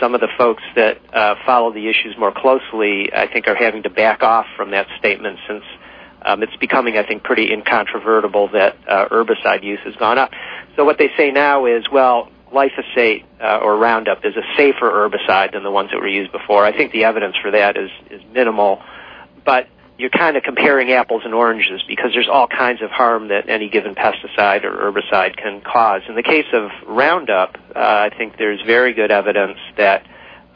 some 0.00 0.14
of 0.14 0.20
the 0.20 0.28
folks 0.36 0.62
that 0.74 0.98
uh, 1.14 1.34
follow 1.46 1.72
the 1.72 1.88
issues 1.88 2.16
more 2.18 2.32
closely, 2.32 3.10
I 3.14 3.26
think, 3.26 3.46
are 3.46 3.54
having 3.54 3.82
to 3.84 3.90
back 3.90 4.22
off 4.22 4.46
from 4.56 4.72
that 4.72 4.86
statement 4.98 5.38
since 5.46 5.64
um, 6.22 6.42
it's 6.42 6.56
becoming, 6.56 6.96
I 6.96 7.06
think, 7.06 7.22
pretty 7.22 7.52
incontrovertible 7.52 8.48
that 8.52 8.76
uh, 8.88 9.08
herbicide 9.08 9.62
use 9.62 9.80
has 9.84 9.94
gone 9.96 10.18
up. 10.18 10.32
So 10.76 10.84
what 10.84 10.98
they 10.98 11.10
say 11.16 11.30
now 11.30 11.66
is, 11.66 11.84
well, 11.90 12.30
glyphosate 12.52 13.24
uh, 13.40 13.58
or 13.62 13.76
Roundup 13.76 14.24
is 14.24 14.34
a 14.36 14.42
safer 14.56 14.90
herbicide 14.90 15.52
than 15.52 15.62
the 15.62 15.70
ones 15.70 15.90
that 15.92 16.00
were 16.00 16.08
used 16.08 16.32
before. 16.32 16.64
I 16.64 16.76
think 16.76 16.92
the 16.92 17.04
evidence 17.04 17.36
for 17.40 17.50
that 17.52 17.76
is 17.76 17.90
is 18.10 18.20
minimal, 18.32 18.82
but 19.44 19.68
you're 20.00 20.08
kind 20.08 20.38
of 20.38 20.42
comparing 20.42 20.90
apples 20.92 21.22
and 21.26 21.34
oranges 21.34 21.82
because 21.86 22.12
there's 22.14 22.28
all 22.28 22.48
kinds 22.48 22.80
of 22.80 22.90
harm 22.90 23.28
that 23.28 23.50
any 23.50 23.68
given 23.68 23.94
pesticide 23.94 24.64
or 24.64 24.72
herbicide 24.72 25.36
can 25.36 25.60
cause. 25.60 26.00
In 26.08 26.14
the 26.14 26.22
case 26.22 26.46
of 26.54 26.70
Roundup, 26.88 27.58
uh, 27.76 27.78
I 27.78 28.10
think 28.16 28.38
there's 28.38 28.62
very 28.66 28.94
good 28.94 29.10
evidence 29.10 29.58
that 29.76 30.06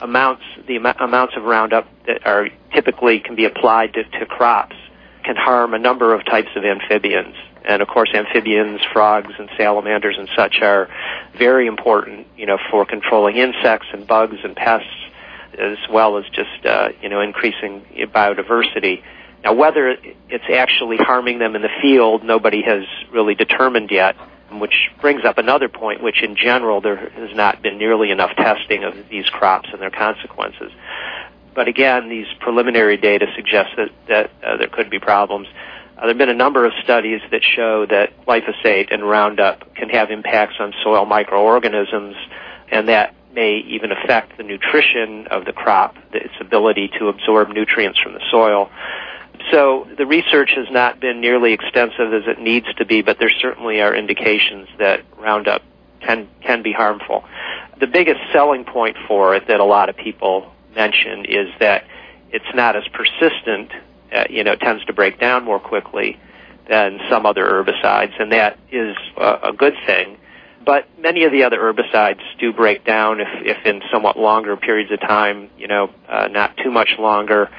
amounts 0.01 0.43
the 0.67 0.77
am- 0.77 0.87
amounts 0.87 1.35
of 1.37 1.43
Roundup 1.43 1.87
that 2.07 2.27
are 2.27 2.49
typically 2.73 3.21
can 3.21 3.37
be 3.37 3.45
applied 3.45 3.93
to, 3.95 4.05
to 4.05 4.25
crops 4.25 4.77
can 5.25 5.37
harm 5.37 5.75
a 5.75 5.79
number 5.79 6.15
of 6.15 6.25
types 6.25 6.51
of 6.57 6.65
amphibians. 6.65 7.35
And 7.67 7.83
of 7.83 7.89
course, 7.89 8.11
amphibians, 8.15 8.81
frogs, 8.95 9.33
and 9.39 9.51
salamanders 9.59 10.17
and 10.19 10.29
such 10.35 10.57
are 10.63 10.89
very 11.39 11.67
important, 11.67 12.27
you 12.37 12.47
know, 12.47 12.59
for 12.71 12.87
controlling 12.87 13.37
insects 13.37 13.89
and 13.93 14.07
bugs 14.07 14.37
and 14.43 14.57
pests, 14.57 14.89
as 15.59 15.79
well 15.91 16.17
as 16.17 16.25
just 16.33 16.65
uh, 16.65 16.89
you 17.03 17.11
know 17.11 17.21
increasing 17.21 17.83
biodiversity. 18.15 19.03
Now, 19.45 19.53
whether 19.53 19.95
it's 20.31 20.45
actually 20.51 20.97
harming 20.97 21.39
them 21.39 21.55
in 21.55 21.61
the 21.61 21.69
field, 21.83 22.25
nobody 22.25 22.63
has 22.63 22.85
really 23.13 23.35
determined 23.35 23.91
yet, 23.91 24.17
which 24.51 24.89
brings 25.03 25.25
up 25.25 25.37
another 25.37 25.69
point, 25.69 26.03
which 26.03 26.23
in 26.23 26.35
general 26.35 26.81
there 26.81 26.97
has 26.97 27.37
not 27.37 27.61
been 27.61 27.77
nearly 27.77 28.11
enough 28.11 28.35
testing 28.37 28.85
of 28.85 28.95
these 29.11 29.29
crops 29.29 29.69
and 29.71 29.83
their 29.83 29.91
consequences. 29.91 30.73
But 31.55 31.69
again, 31.69 32.09
these 32.09 32.27
preliminary 32.41 32.97
data 32.97 33.27
suggest 33.37 33.71
that, 33.77 33.91
that 34.09 34.31
uh, 34.43 34.57
there 34.57 34.69
could 34.69 34.89
be 34.89 34.99
problems. 34.99 35.47
Uh, 35.97 36.01
there 36.01 36.09
have 36.09 36.19
been 36.19 36.31
a 36.31 36.35
number 36.35 36.65
of 36.65 36.73
studies 36.83 37.21
that 37.31 37.43
show 37.45 37.87
that 37.87 38.27
glyphosate 38.27 38.93
and 38.93 39.09
Roundup 39.09 39.75
can 39.75 39.91
have 39.91 40.11
impacts 40.11 40.55
on 40.59 40.73
soil 40.83 41.05
microorganisms, 41.05 42.17
and 42.73 42.89
that 42.89 43.15
may 43.35 43.59
even 43.69 43.93
affect 43.93 44.37
the 44.37 44.43
nutrition 44.43 45.27
of 45.31 45.45
the 45.45 45.53
crop, 45.53 45.97
its 46.13 46.35
ability 46.41 46.91
to 46.99 47.09
absorb 47.09 47.51
nutrients 47.51 47.99
from 48.01 48.15
the 48.15 48.23
soil. 48.31 48.71
So 49.51 49.87
the 49.97 50.07
research 50.07 50.51
has 50.57 50.67
not 50.71 51.01
been 51.01 51.21
nearly 51.21 51.53
extensive 51.53 52.13
as 52.13 52.23
it 52.27 52.41
needs 52.41 52.67
to 52.79 52.85
be, 52.85 53.03
but 53.03 53.19
there 53.19 53.31
certainly 53.41 53.81
are 53.81 53.95
indications 53.95 54.69
that 54.79 55.05
Roundup 55.19 55.63
can 56.01 56.29
can 56.43 56.63
be 56.63 56.73
harmful. 56.73 57.25
The 57.81 57.87
biggest 57.87 58.21
selling 58.33 58.65
point 58.65 58.97
for 59.07 59.35
it 59.35 59.49
that 59.49 59.61
a 59.61 59.65
lot 59.65 59.89
of 59.89 59.97
people 59.97 60.53
mention 60.75 61.25
is 61.25 61.49
that 61.61 61.85
it's 62.31 62.45
not 62.55 62.77
as 62.77 62.85
persistent. 62.89 63.71
Uh, 64.13 64.25
you 64.31 64.45
know, 64.45 64.53
it 64.53 64.61
tends 64.61 64.85
to 64.87 64.93
break 64.93 65.19
down 65.19 65.45
more 65.45 65.59
quickly 65.59 66.19
than 66.69 66.99
some 67.11 67.27
other 67.27 67.45
herbicides, 67.45 68.21
and 68.21 68.33
that 68.33 68.59
is 68.71 68.97
a, 69.17 69.51
a 69.51 69.53
good 69.53 69.75
thing. 69.87 70.19
But 70.65 70.89
many 70.99 71.25
of 71.25 71.33
the 71.33 71.45
other 71.45 71.59
herbicides 71.59 72.23
do 72.39 72.53
break 72.53 72.85
down 72.85 73.21
if, 73.21 73.29
if 73.43 73.67
in 73.67 73.83
somewhat 73.93 74.19
longer 74.19 74.57
periods 74.57 74.91
of 74.91 75.01
time, 75.01 75.51
you 75.59 75.69
know, 75.69 75.91
uh, 76.09 76.29
not 76.29 76.57
too 76.57 76.71
much 76.71 76.91
longer, 76.99 77.51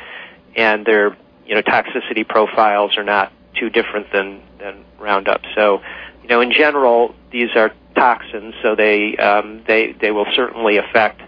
and 0.56 0.86
they're 0.86 1.16
you 1.46 1.56
know, 1.56 1.62
toxicity 1.62 2.28
profiles 2.28 2.98
are 2.98 3.04
not 3.04 3.32
too 3.60 3.70
different 3.70 4.12
than, 4.12 4.42
than 4.60 4.84
Roundup. 5.00 5.42
So, 5.56 5.82
you 6.22 6.30
know, 6.30 6.42
in 6.42 6.52
general, 6.52 7.16
these 7.32 7.50
are 7.56 7.72
toxins, 7.96 8.54
so 8.62 8.76
they, 8.76 9.16
um, 9.18 9.64
they, 9.68 9.94
they 9.94 10.12
will 10.12 10.26
certainly 10.36 10.78
affect 10.78 11.22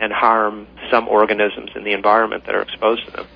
and 0.00 0.12
harm 0.12 0.66
some 0.90 1.08
organisms 1.08 1.70
in 1.74 1.84
the 1.84 1.92
environment 1.92 2.46
that 2.46 2.54
are 2.54 2.62
exposed 2.62 3.04
to 3.06 3.10
them. 3.12 3.26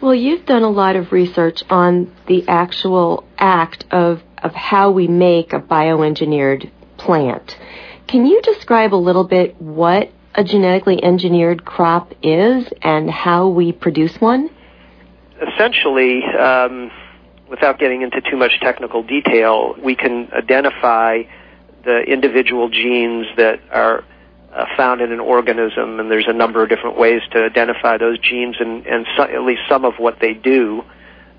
Well, 0.00 0.14
you've 0.14 0.44
done 0.44 0.62
a 0.62 0.70
lot 0.70 0.96
of 0.96 1.12
research 1.12 1.62
on 1.70 2.14
the 2.26 2.46
actual 2.48 3.24
act 3.38 3.84
of, 3.90 4.22
of 4.42 4.52
how 4.52 4.90
we 4.90 5.08
make 5.08 5.52
a 5.52 5.60
bioengineered 5.60 6.70
plant. 6.98 7.56
Can 8.06 8.26
you 8.26 8.42
describe 8.42 8.92
a 8.92 8.96
little 8.96 9.24
bit 9.24 9.60
what 9.60 10.10
a 10.34 10.44
genetically 10.44 11.02
engineered 11.02 11.64
crop 11.64 12.12
is 12.22 12.70
and 12.82 13.10
how 13.10 13.48
we 13.48 13.72
produce 13.72 14.20
one? 14.20 14.50
Essentially, 15.52 16.24
um, 16.24 16.90
without 17.48 17.78
getting 17.78 18.02
into 18.02 18.20
too 18.20 18.36
much 18.36 18.58
technical 18.60 19.02
detail, 19.02 19.74
we 19.82 19.94
can 19.94 20.28
identify 20.32 21.22
the 21.84 22.00
individual 22.00 22.68
genes 22.68 23.26
that 23.36 23.60
are 23.70 24.04
uh, 24.54 24.64
found 24.76 25.00
in 25.00 25.12
an 25.12 25.20
organism, 25.20 26.00
and 26.00 26.10
there's 26.10 26.28
a 26.28 26.32
number 26.32 26.62
of 26.62 26.68
different 26.68 26.98
ways 26.98 27.20
to 27.32 27.44
identify 27.44 27.98
those 27.98 28.18
genes 28.18 28.56
and, 28.60 28.86
and 28.86 29.06
so, 29.16 29.24
at 29.24 29.42
least 29.42 29.62
some 29.68 29.84
of 29.84 29.94
what 29.98 30.20
they 30.20 30.32
do. 30.32 30.82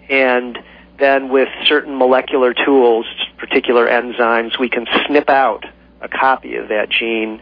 And 0.10 0.58
then 1.00 1.30
with 1.30 1.50
certain 1.66 1.98
molecular 1.98 2.54
tools, 2.54 3.06
particular 3.38 3.88
enzymes, 3.88 4.60
we 4.60 4.70
can 4.70 4.86
snip 5.08 5.30
out 5.30 5.66
a 6.02 6.08
copy 6.08 6.56
of 6.56 6.70
that 6.70 6.90
gene 6.90 7.42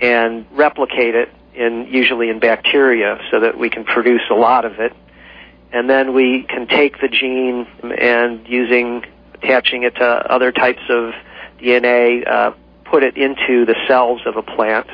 and 0.00 0.46
replicate 0.52 1.14
it 1.14 1.30
in 1.54 1.86
usually 1.88 2.28
in 2.28 2.40
bacteria 2.40 3.18
so 3.30 3.40
that 3.40 3.58
we 3.58 3.70
can 3.70 3.84
produce 3.84 4.22
a 4.30 4.34
lot 4.34 4.64
of 4.64 4.80
it. 4.80 4.92
And 5.74 5.90
then 5.90 6.14
we 6.14 6.44
can 6.48 6.68
take 6.68 7.00
the 7.00 7.08
gene 7.08 7.66
and 7.98 8.46
using 8.46 9.04
attaching 9.34 9.82
it 9.82 9.96
to 9.96 10.04
other 10.04 10.52
types 10.52 10.82
of 10.88 11.12
DNA, 11.58 12.24
uh, 12.30 12.52
put 12.84 13.02
it 13.02 13.16
into 13.16 13.66
the 13.66 13.74
cells 13.88 14.20
of 14.24 14.36
a 14.36 14.42
plant. 14.42 14.86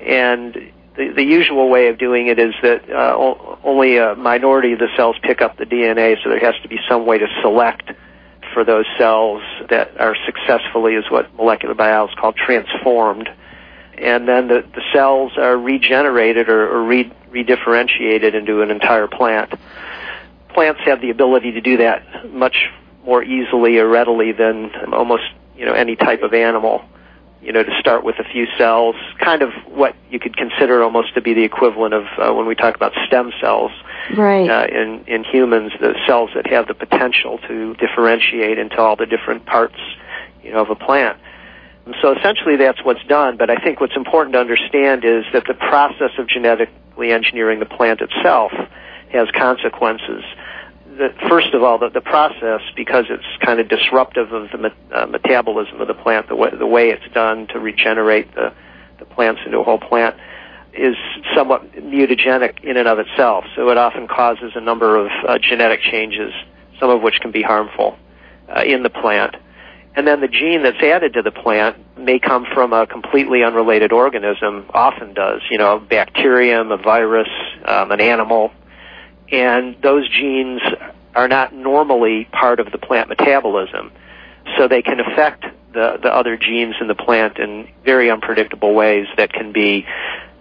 And 0.00 0.54
the, 0.94 1.08
the 1.16 1.22
usual 1.22 1.70
way 1.70 1.88
of 1.88 1.96
doing 1.96 2.26
it 2.26 2.38
is 2.38 2.52
that 2.62 2.88
uh, 2.90 3.16
only 3.64 3.96
a 3.96 4.14
minority 4.14 4.74
of 4.74 4.78
the 4.78 4.88
cells 4.94 5.16
pick 5.22 5.40
up 5.40 5.56
the 5.56 5.64
DNA, 5.64 6.22
so 6.22 6.28
there 6.28 6.40
has 6.40 6.54
to 6.62 6.68
be 6.68 6.78
some 6.86 7.06
way 7.06 7.16
to 7.16 7.26
select 7.40 7.90
for 8.52 8.62
those 8.62 8.84
cells 8.98 9.42
that 9.70 9.98
are 9.98 10.16
successfully, 10.26 10.96
is 10.96 11.04
what 11.10 11.34
molecular 11.34 11.74
biology 11.74 12.12
is 12.12 12.18
called, 12.18 12.36
transformed 12.36 13.30
and 13.98 14.28
then 14.28 14.48
the, 14.48 14.64
the 14.74 14.82
cells 14.92 15.32
are 15.38 15.56
regenerated 15.56 16.48
or, 16.48 16.68
or 16.68 16.84
re, 16.84 17.10
redifferentiated 17.30 18.34
into 18.34 18.62
an 18.62 18.70
entire 18.70 19.06
plant. 19.06 19.52
Plants 20.56 20.80
have 20.86 21.02
the 21.02 21.10
ability 21.10 21.52
to 21.52 21.60
do 21.60 21.76
that 21.76 22.32
much 22.32 22.70
more 23.04 23.22
easily 23.22 23.76
or 23.76 23.86
readily 23.86 24.32
than 24.32 24.70
almost 24.90 25.24
you 25.54 25.66
know 25.66 25.74
any 25.74 25.96
type 25.96 26.22
of 26.22 26.32
animal. 26.32 26.82
You 27.42 27.52
know, 27.52 27.62
to 27.62 27.78
start 27.78 28.04
with 28.04 28.16
a 28.18 28.24
few 28.24 28.46
cells, 28.56 28.96
kind 29.22 29.42
of 29.42 29.50
what 29.68 29.94
you 30.10 30.18
could 30.18 30.34
consider 30.34 30.82
almost 30.82 31.12
to 31.14 31.20
be 31.20 31.34
the 31.34 31.44
equivalent 31.44 31.92
of 31.92 32.04
uh, 32.16 32.32
when 32.32 32.46
we 32.46 32.54
talk 32.54 32.74
about 32.74 32.92
stem 33.06 33.32
cells. 33.38 33.70
Right. 34.16 34.48
Uh, 34.48 34.66
in 34.72 35.04
in 35.06 35.24
humans, 35.24 35.72
the 35.78 35.92
cells 36.06 36.30
that 36.34 36.46
have 36.46 36.68
the 36.68 36.74
potential 36.74 37.38
to 37.48 37.74
differentiate 37.74 38.58
into 38.58 38.78
all 38.78 38.96
the 38.96 39.04
different 39.04 39.44
parts, 39.44 39.76
you 40.42 40.52
know, 40.52 40.62
of 40.62 40.70
a 40.70 40.74
plant. 40.74 41.18
So 42.00 42.16
essentially 42.16 42.56
that's 42.56 42.82
what's 42.82 43.04
done, 43.04 43.36
but 43.36 43.50
I 43.50 43.56
think 43.56 43.82
what's 43.82 43.94
important 43.94 44.32
to 44.32 44.40
understand 44.40 45.04
is 45.04 45.24
that 45.34 45.44
the 45.46 45.54
process 45.54 46.12
of 46.18 46.26
genetically 46.28 47.12
engineering 47.12 47.60
the 47.60 47.66
plant 47.66 48.00
itself 48.00 48.52
has 49.12 49.28
consequences. 49.36 50.24
The, 50.96 51.08
first 51.28 51.52
of 51.52 51.62
all, 51.62 51.78
the, 51.78 51.90
the 51.90 52.00
process, 52.00 52.62
because 52.74 53.04
it's 53.10 53.44
kind 53.44 53.60
of 53.60 53.68
disruptive 53.68 54.32
of 54.32 54.48
the 54.50 54.72
uh, 54.92 55.06
metabolism 55.06 55.80
of 55.80 55.88
the 55.88 55.94
plant, 55.94 56.28
the 56.28 56.36
way, 56.36 56.50
the 56.56 56.66
way 56.66 56.88
it's 56.88 57.12
done 57.12 57.46
to 57.48 57.58
regenerate 57.58 58.34
the, 58.34 58.54
the 58.98 59.04
plants 59.04 59.42
into 59.44 59.58
a 59.58 59.64
whole 59.64 59.78
plant, 59.78 60.16
is 60.72 60.96
somewhat 61.34 61.72
mutagenic 61.72 62.64
in 62.64 62.76
and 62.76 62.88
of 62.88 62.98
itself. 62.98 63.44
So 63.56 63.68
it 63.70 63.76
often 63.76 64.08
causes 64.08 64.52
a 64.54 64.60
number 64.60 64.96
of 64.96 65.10
uh, 65.28 65.38
genetic 65.38 65.80
changes, 65.80 66.32
some 66.80 66.88
of 66.88 67.02
which 67.02 67.20
can 67.20 67.30
be 67.30 67.42
harmful 67.42 67.98
uh, 68.48 68.62
in 68.62 68.82
the 68.82 68.90
plant. 68.90 69.36
And 69.94 70.06
then 70.06 70.20
the 70.20 70.28
gene 70.28 70.62
that's 70.62 70.82
added 70.82 71.14
to 71.14 71.22
the 71.22 71.30
plant 71.30 71.98
may 71.98 72.18
come 72.18 72.46
from 72.52 72.72
a 72.74 72.86
completely 72.86 73.42
unrelated 73.42 73.92
organism, 73.92 74.66
often 74.74 75.14
does, 75.14 75.40
you 75.50 75.56
know, 75.56 75.76
a 75.76 75.80
bacterium, 75.80 76.70
a 76.70 76.76
virus, 76.76 77.28
um, 77.64 77.90
an 77.92 78.00
animal. 78.00 78.52
And 79.30 79.76
those 79.82 80.08
genes 80.08 80.60
are 81.14 81.28
not 81.28 81.54
normally 81.54 82.28
part 82.32 82.60
of 82.60 82.70
the 82.70 82.78
plant 82.78 83.08
metabolism. 83.08 83.90
So 84.56 84.68
they 84.68 84.82
can 84.82 85.00
affect 85.00 85.44
the, 85.72 85.98
the 86.02 86.08
other 86.08 86.36
genes 86.36 86.74
in 86.80 86.88
the 86.88 86.94
plant 86.94 87.38
in 87.38 87.68
very 87.84 88.10
unpredictable 88.10 88.74
ways 88.74 89.06
that 89.16 89.32
can 89.32 89.52
be 89.52 89.86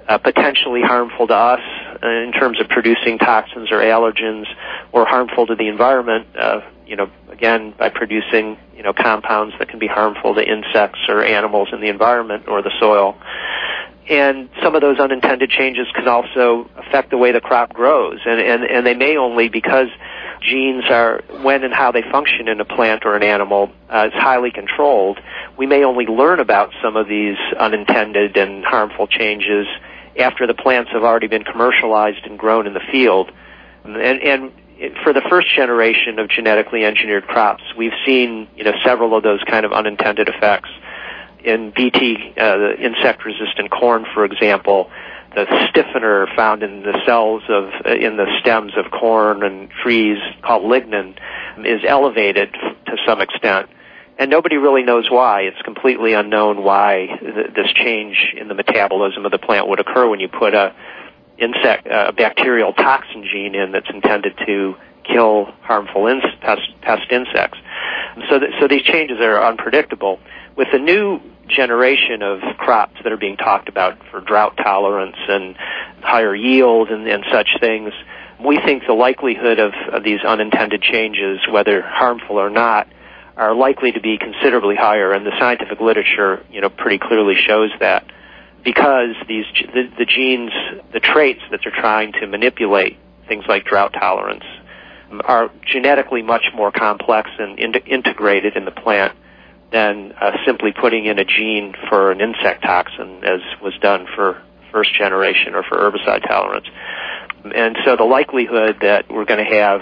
uh, 0.08 0.18
potentially 0.18 0.82
harmful 0.82 1.28
to 1.28 1.34
us 1.34 1.62
in 2.04 2.32
terms 2.32 2.60
of 2.62 2.70
producing 2.70 3.18
toxins 3.18 3.72
or 3.72 3.80
allergens 3.80 4.46
or 4.92 5.06
harmful 5.06 5.48
to 5.48 5.56
the 5.56 5.68
environment, 5.68 6.28
uh, 6.38 6.62
you 6.86 6.96
know, 6.96 7.10
again, 7.32 7.74
by 7.78 7.90
producing, 7.90 8.58
you 8.76 8.84
know, 8.84 8.94
compounds 8.94 9.56
that 9.58 9.68
can 9.68 9.80
be 9.80 9.88
harmful 9.88 10.36
to 10.36 10.42
insects 10.42 11.00
or 11.10 11.24
animals 11.24 11.70
in 11.74 11.82
the 11.82 11.88
environment 11.88 12.48
or 12.48 12.62
the 12.62 12.72
soil. 12.80 13.18
And 14.10 14.50
some 14.62 14.76
of 14.76 14.82
those 14.82 15.00
unintended 15.00 15.50
changes 15.50 15.88
can 15.96 16.08
also 16.08 16.70
affect 16.78 17.10
the 17.10 17.18
way 17.18 17.32
the 17.32 17.42
crop 17.42 17.74
grows. 17.74 18.20
And, 18.26 18.40
and, 18.40 18.64
and 18.64 18.86
they 18.86 18.94
may 18.94 19.18
only 19.18 19.50
because 19.50 19.88
genes 20.42 20.84
are, 20.90 21.24
when 21.42 21.64
and 21.64 21.74
how 21.74 21.92
they 21.92 22.04
function 22.12 22.48
in 22.48 22.60
a 22.60 22.66
plant 22.66 23.04
or 23.06 23.16
an 23.16 23.24
animal 23.24 23.72
uh, 23.90 24.10
is 24.12 24.14
highly 24.14 24.52
controlled, 24.52 25.20
we 25.58 25.66
may 25.66 25.84
only 25.84 26.06
learn 26.06 26.40
about 26.40 26.72
some 26.84 26.96
of 26.96 27.08
these 27.08 27.38
unintended 27.60 28.38
and 28.38 28.64
harmful 28.64 29.08
changes 29.08 29.66
after 30.20 30.46
the 30.46 30.54
plants 30.54 30.92
have 30.92 31.04
already 31.04 31.28
been 31.28 31.44
commercialized 31.44 32.26
and 32.26 32.38
grown 32.38 32.68
in 32.68 32.74
the 32.74 32.84
field. 32.92 33.32
And, 33.84 34.22
and 34.22 34.52
for 35.04 35.14
the 35.14 35.22
first 35.30 35.54
generation 35.56 36.20
of 36.20 36.30
genetically 36.30 36.84
engineered 36.84 37.28
crops, 37.28 37.64
we've 37.78 37.94
seen 38.06 38.48
you 38.56 38.64
know 38.64 38.74
several 38.84 39.16
of 39.16 39.24
those 39.24 39.42
kind 39.48 39.66
of 39.66 39.72
unintended 39.72 40.28
effects. 40.28 40.70
In 41.46 41.72
BT, 41.76 42.34
uh, 42.38 42.58
the 42.58 42.76
insect-resistant 42.80 43.70
corn, 43.70 44.06
for 44.14 44.26
example, 44.26 44.90
the 45.36 45.46
stiffener 45.70 46.28
found 46.36 46.64
in 46.64 46.82
the 46.82 47.00
cells 47.06 47.44
of 47.50 47.70
uh, 47.86 47.94
in 47.94 48.18
the 48.18 48.26
stems 48.40 48.74
of 48.78 48.90
corn 48.92 49.44
and 49.44 49.70
trees 49.70 50.18
called 50.42 50.64
lignin 50.64 51.16
is 51.66 51.82
elevated 51.86 52.52
to 52.54 52.96
some 53.06 53.22
extent 53.22 53.70
and 54.18 54.32
nobody 54.32 54.58
really 54.58 54.84
knows 54.84 55.10
why. 55.10 55.42
It's 55.42 55.62
completely 55.62 56.14
unknown 56.14 56.64
why 56.64 57.08
th- 57.20 57.54
this 57.56 57.72
change 57.74 58.34
in 58.38 58.48
the 58.48 58.54
metabolism 58.54 59.26
of 59.26 59.32
the 59.32 59.38
plant 59.38 59.68
would 59.68 59.80
occur 59.80 60.10
when 60.10 60.20
you 60.20 60.28
put 60.28 60.54
a 60.54 60.74
insect, 61.38 61.88
a 61.88 62.14
bacterial 62.14 62.72
toxin 62.74 63.28
gene 63.30 63.56
in 63.56 63.74
that's 63.74 63.90
intended 63.90 64.34
to 64.46 64.76
kill 65.04 65.52
harmful 65.62 66.08
in- 66.08 66.22
pest, 66.42 66.62
pest 66.82 67.12
insects. 67.12 67.58
So, 68.30 68.40
th- 68.40 68.52
so 68.60 68.68
these 68.68 68.84
changes 68.84 69.20
are 69.20 69.44
unpredictable. 69.44 70.20
With 70.56 70.70
the 70.72 70.80
new 70.80 71.20
generation 71.48 72.22
of 72.22 72.40
crops 72.58 72.96
that 73.04 73.12
are 73.12 73.18
being 73.18 73.38
talked 73.38 73.70
about 73.70 73.98
for 74.10 74.22
drought 74.22 74.58
tolerance 74.58 75.18
and 75.28 75.56
higher 76.02 76.36
yield 76.36 76.90
and, 76.90 77.08
and 77.08 77.24
such 77.32 77.50
things, 77.60 77.92
we 78.44 78.60
think 78.60 78.84
the 78.88 78.94
likelihood 78.94 79.60
of, 79.60 79.74
of 79.92 80.04
these 80.04 80.20
unintended 80.22 80.82
changes, 80.82 81.40
whether 81.50 81.82
harmful 81.82 82.38
or 82.38 82.50
not, 82.50 82.88
are 83.38 83.54
likely 83.54 83.92
to 83.92 84.00
be 84.00 84.18
considerably 84.18 84.76
higher, 84.76 85.12
and 85.12 85.26
the 85.26 85.32
scientific 85.40 85.80
literature, 85.82 86.46
you 86.52 86.62
know, 86.62 86.70
pretty 86.70 86.98
clearly 86.98 87.36
shows 87.36 87.70
that. 87.80 88.06
Because 88.64 89.16
these 89.28 89.46
the, 89.74 89.90
the 89.98 90.06
genes, 90.06 90.52
the 90.92 91.00
traits 91.00 91.42
that 91.52 91.60
they're 91.64 91.74
trying 91.76 92.14
to 92.14 92.28
manipulate, 92.28 92.98
things 93.28 93.44
like 93.48 93.66
drought 93.66 93.94
tolerance, 93.94 94.44
are 95.24 95.52
genetically 95.72 96.22
much 96.24 96.46
more 96.56 96.72
complex 96.72 97.30
and 97.38 97.60
in, 97.60 97.74
integrated 97.86 98.56
in 98.56 98.66
the 98.66 98.72
plant 98.72 99.16
than 99.76 100.14
uh, 100.14 100.32
simply 100.46 100.72
putting 100.72 101.06
in 101.06 101.20
a 101.20 101.26
gene 101.26 101.74
for 101.90 102.12
an 102.14 102.22
insect 102.22 102.64
toxin, 102.64 103.24
as 103.26 103.42
was 103.62 103.74
done 103.82 104.08
for 104.16 104.42
first 104.72 104.92
generation 104.98 105.54
or 105.54 105.64
for 105.64 105.78
herbicide 105.78 106.26
tolerance. 106.28 106.68
And 107.44 107.76
so 107.84 107.96
the 107.96 108.06
likelihood 108.06 108.78
that 108.82 109.02
we're 109.10 109.26
going 109.26 109.44
to 109.46 109.56
have 109.56 109.82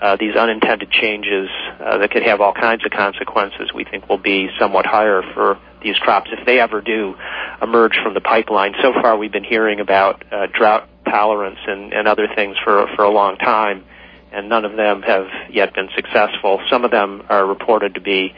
uh, 0.00 0.16
these 0.18 0.34
unintended 0.34 0.90
changes 0.90 1.48
uh, 1.78 1.98
that 1.98 2.10
could 2.10 2.24
have 2.24 2.40
all 2.40 2.54
kinds 2.54 2.84
of 2.84 2.90
consequences, 2.90 3.70
we 3.72 3.84
think 3.84 4.08
will 4.08 4.18
be 4.18 4.48
somewhat 4.58 4.86
higher 4.86 5.22
for 5.34 5.58
these 5.82 5.96
crops 5.98 6.30
if 6.32 6.44
they 6.44 6.58
ever 6.58 6.80
do 6.80 7.14
emerge 7.60 7.96
from 8.02 8.14
the 8.14 8.20
pipeline. 8.20 8.72
So 8.82 8.92
far, 9.00 9.16
we've 9.16 9.30
been 9.30 9.44
hearing 9.44 9.78
about 9.78 10.24
uh, 10.32 10.46
drought 10.58 10.88
tolerance 11.04 11.58
and, 11.66 11.92
and 11.92 12.08
other 12.08 12.26
things 12.34 12.56
for 12.64 12.86
for 12.96 13.04
a 13.04 13.10
long 13.10 13.36
time, 13.36 13.84
and 14.32 14.48
none 14.48 14.64
of 14.64 14.74
them 14.76 15.02
have 15.02 15.26
yet 15.50 15.74
been 15.74 15.88
successful. 15.94 16.60
Some 16.70 16.84
of 16.84 16.90
them 16.90 17.22
are 17.28 17.46
reported 17.46 17.94
to 17.94 18.00
be, 18.00 18.34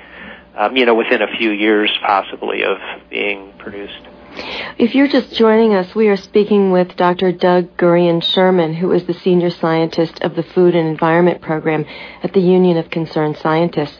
um, 0.56 0.76
you 0.76 0.86
know, 0.86 0.94
within 0.94 1.22
a 1.22 1.36
few 1.36 1.50
years 1.50 1.90
possibly 2.04 2.64
of 2.64 2.78
being 3.10 3.52
produced. 3.58 4.00
If 4.36 4.96
you're 4.96 5.06
just 5.06 5.32
joining 5.32 5.74
us, 5.74 5.94
we 5.94 6.08
are 6.08 6.16
speaking 6.16 6.72
with 6.72 6.96
Dr. 6.96 7.30
Doug 7.30 7.76
Gurian 7.76 8.20
Sherman, 8.20 8.74
who 8.74 8.90
is 8.90 9.04
the 9.04 9.14
senior 9.14 9.50
scientist 9.50 10.20
of 10.22 10.34
the 10.34 10.42
Food 10.42 10.74
and 10.74 10.88
Environment 10.88 11.40
Program 11.40 11.84
at 12.20 12.32
the 12.32 12.40
Union 12.40 12.76
of 12.76 12.90
Concerned 12.90 13.36
Scientists. 13.36 13.96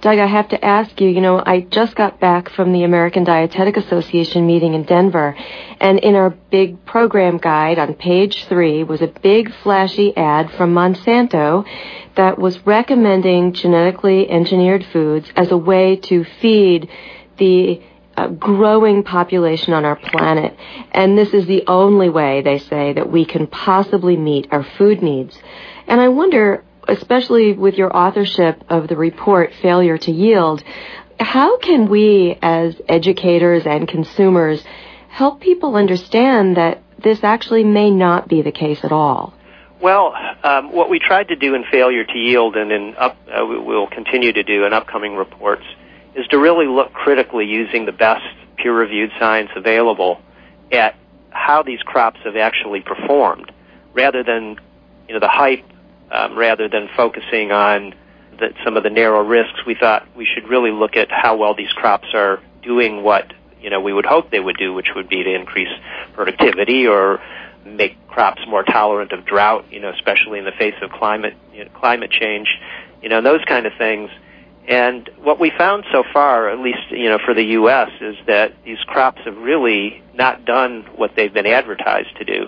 Doug, 0.00 0.18
I 0.18 0.26
have 0.26 0.48
to 0.48 0.64
ask 0.64 0.98
you, 1.02 1.08
you 1.08 1.20
know, 1.20 1.42
I 1.44 1.60
just 1.60 1.96
got 1.96 2.18
back 2.18 2.48
from 2.48 2.72
the 2.72 2.84
American 2.84 3.24
Dietetic 3.24 3.76
Association 3.76 4.46
meeting 4.46 4.72
in 4.72 4.84
Denver, 4.84 5.36
and 5.80 5.98
in 5.98 6.14
our 6.14 6.30
big 6.30 6.86
program 6.86 7.36
guide 7.36 7.78
on 7.78 7.92
page 7.92 8.46
three 8.46 8.84
was 8.84 9.02
a 9.02 9.06
big 9.06 9.52
flashy 9.62 10.16
ad 10.16 10.50
from 10.52 10.72
Monsanto 10.72 11.66
that 12.16 12.38
was 12.38 12.64
recommending 12.66 13.52
genetically 13.52 14.30
engineered 14.30 14.86
foods 14.86 15.30
as 15.36 15.50
a 15.50 15.58
way 15.58 15.96
to 15.96 16.24
feed 16.40 16.88
the 17.36 17.82
a 18.16 18.28
growing 18.28 19.02
population 19.02 19.72
on 19.72 19.84
our 19.84 19.96
planet. 19.96 20.56
And 20.92 21.18
this 21.18 21.32
is 21.34 21.46
the 21.46 21.64
only 21.66 22.08
way, 22.08 22.42
they 22.42 22.58
say, 22.58 22.92
that 22.92 23.10
we 23.10 23.24
can 23.24 23.46
possibly 23.46 24.16
meet 24.16 24.48
our 24.50 24.64
food 24.78 25.02
needs. 25.02 25.38
And 25.86 26.00
I 26.00 26.08
wonder, 26.08 26.64
especially 26.88 27.52
with 27.52 27.74
your 27.74 27.94
authorship 27.96 28.62
of 28.68 28.88
the 28.88 28.96
report, 28.96 29.52
Failure 29.60 29.98
to 29.98 30.12
Yield, 30.12 30.62
how 31.20 31.58
can 31.58 31.88
we 31.88 32.38
as 32.42 32.80
educators 32.88 33.66
and 33.66 33.86
consumers 33.88 34.62
help 35.08 35.40
people 35.40 35.76
understand 35.76 36.56
that 36.56 36.82
this 37.02 37.22
actually 37.22 37.64
may 37.64 37.90
not 37.90 38.28
be 38.28 38.42
the 38.42 38.52
case 38.52 38.80
at 38.82 38.92
all? 38.92 39.34
Well, 39.80 40.14
um, 40.42 40.72
what 40.72 40.88
we 40.88 40.98
tried 40.98 41.28
to 41.28 41.36
do 41.36 41.54
in 41.54 41.64
Failure 41.70 42.04
to 42.04 42.18
Yield 42.18 42.56
and 42.56 42.72
in 42.72 42.94
up, 42.96 43.16
uh, 43.28 43.44
we'll 43.44 43.86
continue 43.88 44.32
to 44.32 44.42
do 44.42 44.64
in 44.64 44.72
upcoming 44.72 45.14
reports 45.14 45.64
is 46.14 46.26
to 46.28 46.38
really 46.38 46.66
look 46.66 46.92
critically 46.92 47.46
using 47.46 47.86
the 47.86 47.92
best 47.92 48.24
peer-reviewed 48.56 49.10
science 49.18 49.50
available 49.56 50.20
at 50.72 50.96
how 51.30 51.62
these 51.62 51.80
crops 51.82 52.20
have 52.24 52.36
actually 52.36 52.80
performed, 52.80 53.50
rather 53.92 54.22
than 54.22 54.56
you 55.08 55.14
know 55.14 55.20
the 55.20 55.28
hype, 55.28 55.64
um, 56.10 56.36
rather 56.36 56.68
than 56.68 56.88
focusing 56.96 57.52
on 57.52 57.94
the, 58.38 58.52
some 58.64 58.76
of 58.76 58.82
the 58.82 58.90
narrow 58.90 59.22
risks. 59.24 59.60
We 59.66 59.74
thought 59.74 60.06
we 60.16 60.26
should 60.26 60.48
really 60.48 60.70
look 60.70 60.96
at 60.96 61.10
how 61.10 61.36
well 61.36 61.54
these 61.54 61.72
crops 61.72 62.08
are 62.14 62.40
doing 62.62 63.02
what 63.02 63.32
you 63.60 63.70
know 63.70 63.80
we 63.80 63.92
would 63.92 64.06
hope 64.06 64.30
they 64.30 64.40
would 64.40 64.56
do, 64.56 64.72
which 64.72 64.88
would 64.94 65.08
be 65.08 65.22
to 65.24 65.34
increase 65.34 65.68
productivity 66.14 66.86
or 66.86 67.20
make 67.64 68.06
crops 68.08 68.42
more 68.46 68.62
tolerant 68.62 69.12
of 69.12 69.24
drought, 69.24 69.64
you 69.70 69.80
know, 69.80 69.90
especially 69.90 70.38
in 70.38 70.44
the 70.44 70.52
face 70.52 70.74
of 70.82 70.90
climate 70.90 71.34
you 71.52 71.64
know, 71.64 71.70
climate 71.70 72.10
change, 72.10 72.48
you 73.02 73.08
know, 73.08 73.20
those 73.20 73.44
kind 73.46 73.66
of 73.66 73.72
things. 73.78 74.10
And 74.66 75.10
what 75.22 75.38
we 75.38 75.50
found 75.56 75.84
so 75.92 76.04
far, 76.12 76.48
at 76.48 76.58
least 76.58 76.90
you 76.90 77.08
know 77.08 77.18
for 77.24 77.34
the 77.34 77.44
U.S., 77.44 77.90
is 78.00 78.16
that 78.26 78.54
these 78.64 78.78
crops 78.86 79.20
have 79.24 79.36
really 79.36 80.02
not 80.14 80.44
done 80.44 80.86
what 80.96 81.14
they've 81.16 81.32
been 81.32 81.46
advertised 81.46 82.16
to 82.16 82.24
do. 82.24 82.46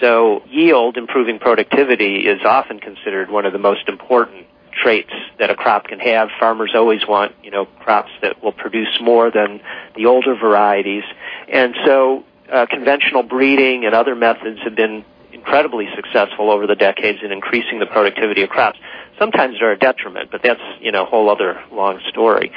So 0.00 0.42
yield, 0.46 0.96
improving 0.96 1.40
productivity, 1.40 2.26
is 2.26 2.40
often 2.44 2.78
considered 2.78 3.30
one 3.30 3.44
of 3.44 3.52
the 3.52 3.58
most 3.58 3.88
important 3.88 4.46
traits 4.72 5.10
that 5.40 5.50
a 5.50 5.56
crop 5.56 5.88
can 5.88 5.98
have. 5.98 6.28
Farmers 6.38 6.72
always 6.74 7.00
want 7.08 7.34
you 7.42 7.50
know 7.50 7.66
crops 7.80 8.12
that 8.22 8.42
will 8.42 8.52
produce 8.52 9.00
more 9.00 9.30
than 9.30 9.60
the 9.96 10.06
older 10.06 10.36
varieties, 10.36 11.04
and 11.48 11.74
so 11.84 12.24
uh, 12.52 12.66
conventional 12.66 13.24
breeding 13.24 13.84
and 13.84 13.94
other 13.94 14.14
methods 14.14 14.60
have 14.62 14.76
been 14.76 15.04
incredibly 15.48 15.86
successful 15.96 16.50
over 16.50 16.66
the 16.66 16.74
decades 16.74 17.20
in 17.24 17.32
increasing 17.32 17.78
the 17.78 17.86
productivity 17.86 18.42
of 18.42 18.50
crops. 18.50 18.78
Sometimes 19.18 19.56
they're 19.58 19.72
a 19.72 19.78
detriment, 19.78 20.30
but 20.30 20.42
that's 20.42 20.60
you 20.80 20.92
know 20.92 21.04
a 21.04 21.06
whole 21.06 21.30
other 21.30 21.58
long 21.72 22.00
story. 22.10 22.52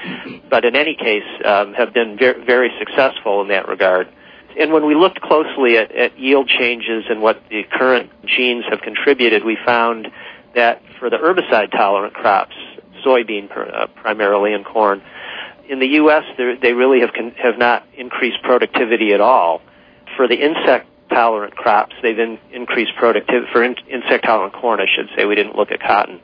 But 0.50 0.66
in 0.66 0.76
any 0.76 0.96
case, 0.96 1.24
um, 1.46 1.74
have 1.74 1.94
been 1.94 2.18
very, 2.18 2.44
very 2.44 2.70
successful 2.80 3.42
in 3.42 3.48
that 3.48 3.70
regard. 3.70 4.10
And 4.60 4.74
when 4.74 4.86
we 4.86 4.94
looked 4.94 5.22
closely 5.22 5.78
at, 5.78 5.96
at 5.96 6.20
yield 6.20 6.50
changes 6.50 7.06
and 7.10 7.22
what 7.22 7.42
the 7.50 7.64
current 7.72 8.12
genes 8.26 8.66
have 8.70 8.82
contributed, 8.82 9.46
we 9.46 9.58
found 9.66 10.10
that 10.54 10.82
for 11.00 11.10
the 11.10 11.16
herbicide 11.16 11.72
tolerant 11.72 12.14
crops, 12.14 12.56
soybean 13.06 13.50
uh, 13.56 13.88
primarily 13.96 14.54
and 14.54 14.66
corn, 14.66 15.02
in 15.70 15.80
the 15.80 15.88
U.S. 16.04 16.24
they 16.38 16.74
really 16.74 17.00
have 17.00 17.14
con- 17.14 17.36
have 17.42 17.58
not 17.58 17.88
increased 17.98 18.44
productivity 18.44 19.14
at 19.14 19.22
all. 19.22 19.62
For 20.18 20.28
the 20.28 20.36
insect 20.36 20.91
tolerant 21.12 21.56
crops, 21.56 21.96
they've 22.02 22.18
in, 22.18 22.40
increased 22.52 22.94
productivity 22.98 23.48
for 23.52 23.64
in, 23.64 23.76
insect 23.90 24.26
tolerant 24.26 24.54
corn. 24.54 24.80
I 24.80 24.86
should 24.94 25.10
say 25.16 25.26
we 25.26 25.36
didn't 25.36 25.56
look 25.56 25.72
at 25.72 25.80
cotton. 25.80 26.20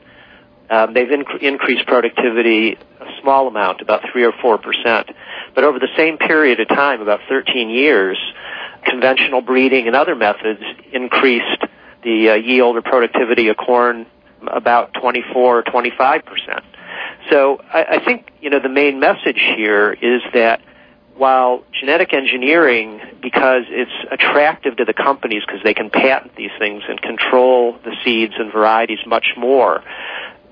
Um, 0.70 0.92
they've 0.92 1.08
inc- 1.08 1.42
increased 1.42 1.86
productivity 1.86 2.76
a 3.00 3.06
small 3.22 3.48
amount, 3.48 3.80
about 3.80 4.02
three 4.12 4.24
or 4.24 4.32
four 4.42 4.58
percent. 4.58 5.10
But 5.54 5.64
over 5.64 5.78
the 5.78 5.88
same 5.96 6.18
period 6.18 6.60
of 6.60 6.68
time, 6.68 7.00
about 7.00 7.20
13 7.28 7.70
years, 7.70 8.18
conventional 8.84 9.40
breeding 9.40 9.86
and 9.86 9.96
other 9.96 10.14
methods 10.14 10.62
increased 10.92 11.64
the 12.02 12.30
uh, 12.30 12.34
yield 12.34 12.76
or 12.76 12.82
productivity 12.82 13.48
of 13.48 13.56
corn 13.56 14.06
about 14.46 14.94
24 15.00 15.58
or 15.58 15.62
25 15.62 16.24
percent. 16.24 16.64
So 17.30 17.60
I, 17.72 17.84
I 17.96 18.04
think 18.04 18.30
you 18.40 18.50
know 18.50 18.60
the 18.60 18.68
main 18.68 19.00
message 19.00 19.40
here 19.56 19.92
is 19.92 20.22
that 20.34 20.60
while 21.18 21.64
genetic 21.78 22.14
engineering, 22.14 23.00
because 23.20 23.64
it's 23.68 23.90
attractive 24.10 24.76
to 24.76 24.84
the 24.84 24.94
companies 24.94 25.42
because 25.46 25.62
they 25.64 25.74
can 25.74 25.90
patent 25.90 26.36
these 26.36 26.52
things 26.58 26.82
and 26.88 27.00
control 27.02 27.76
the 27.84 27.94
seeds 28.04 28.34
and 28.38 28.52
varieties 28.52 29.00
much 29.06 29.26
more, 29.36 29.82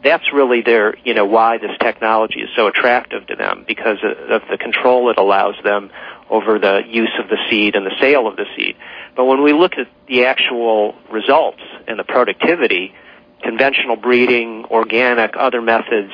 that's 0.03 0.33
really 0.33 0.63
their, 0.63 0.97
you 1.05 1.15
know, 1.15 1.25
why 1.25 1.59
this 1.59 1.71
technology 1.81 2.41
is 2.41 2.49
so 2.55 2.67
attractive 2.67 3.27
to 3.29 3.37
them 3.37 3.65
because 3.67 3.99
of 4.03 4.43
the 4.51 4.59
control 4.59 5.11
it 5.11 5.19
allows 5.19 5.55
them 5.63 5.91
over 6.29 6.59
the 6.59 6.83
use 6.87 7.13
of 7.23 7.29
the 7.29 7.39
seed 7.49 7.77
and 7.77 7.87
the 7.87 7.95
sale 8.01 8.27
of 8.27 8.37
the 8.37 8.47
seed. 8.57 8.77
But 9.15 9.25
when 9.25 9.43
we 9.43 9.53
look 9.53 9.75
at 9.79 9.89
the 10.09 10.27
actual 10.27 10.95
results 11.11 11.63
and 11.87 11.99
the 11.99 12.05
productivity, 12.05 12.95
conventional 13.43 13.97
breeding, 13.97 14.65
organic, 14.67 15.37
other 15.37 15.63
methods 15.63 16.13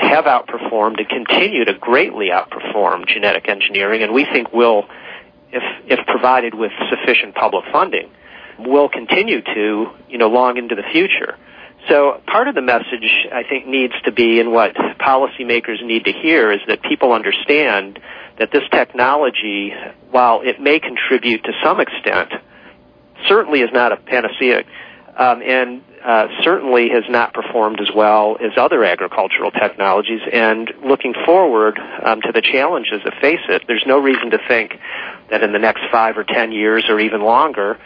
have 0.00 0.24
outperformed 0.24 0.98
and 0.98 1.08
continue 1.08 1.64
to 1.64 1.74
greatly 1.74 2.28
outperform 2.32 3.06
genetic 3.06 3.48
engineering, 3.48 4.02
and 4.02 4.12
we 4.12 4.24
think 4.24 4.52
will, 4.52 4.84
if, 5.50 5.62
if 5.86 6.06
provided 6.06 6.54
with 6.54 6.72
sufficient 6.90 7.34
public 7.34 7.64
funding, 7.72 8.10
will 8.58 8.88
continue 8.88 9.42
to, 9.42 9.86
you 10.08 10.18
know, 10.18 10.28
long 10.28 10.56
into 10.56 10.74
the 10.74 10.84
future. 10.92 11.36
So 11.88 12.20
part 12.26 12.48
of 12.48 12.54
the 12.54 12.62
message 12.62 13.26
I 13.32 13.42
think 13.48 13.66
needs 13.66 13.94
to 14.04 14.12
be, 14.12 14.40
and 14.40 14.52
what 14.52 14.74
policymakers 14.74 15.84
need 15.84 16.04
to 16.04 16.12
hear, 16.12 16.52
is 16.52 16.60
that 16.68 16.80
people 16.82 17.12
understand 17.12 17.98
that 18.38 18.50
this 18.52 18.62
technology, 18.70 19.72
while 20.10 20.42
it 20.42 20.60
may 20.60 20.78
contribute 20.78 21.42
to 21.44 21.52
some 21.62 21.80
extent, 21.80 22.32
certainly 23.28 23.60
is 23.60 23.70
not 23.72 23.92
a 23.92 23.96
panacea, 23.96 24.62
um, 25.16 25.42
and 25.42 25.82
uh, 26.04 26.28
certainly 26.42 26.88
has 26.88 27.04
not 27.08 27.32
performed 27.34 27.80
as 27.80 27.88
well 27.94 28.36
as 28.40 28.52
other 28.56 28.82
agricultural 28.84 29.50
technologies. 29.50 30.20
And 30.32 30.72
looking 30.84 31.14
forward 31.24 31.78
um, 32.04 32.20
to 32.22 32.32
the 32.32 32.42
challenges 32.42 33.02
that 33.04 33.14
face 33.20 33.40
it, 33.48 33.62
there's 33.66 33.84
no 33.86 33.98
reason 33.98 34.30
to 34.30 34.38
think 34.48 34.78
that 35.30 35.42
in 35.42 35.52
the 35.52 35.58
next 35.58 35.82
five 35.92 36.16
or 36.16 36.24
ten 36.24 36.50
years 36.50 36.86
or 36.88 36.98
even 36.98 37.20
longer, 37.22 37.78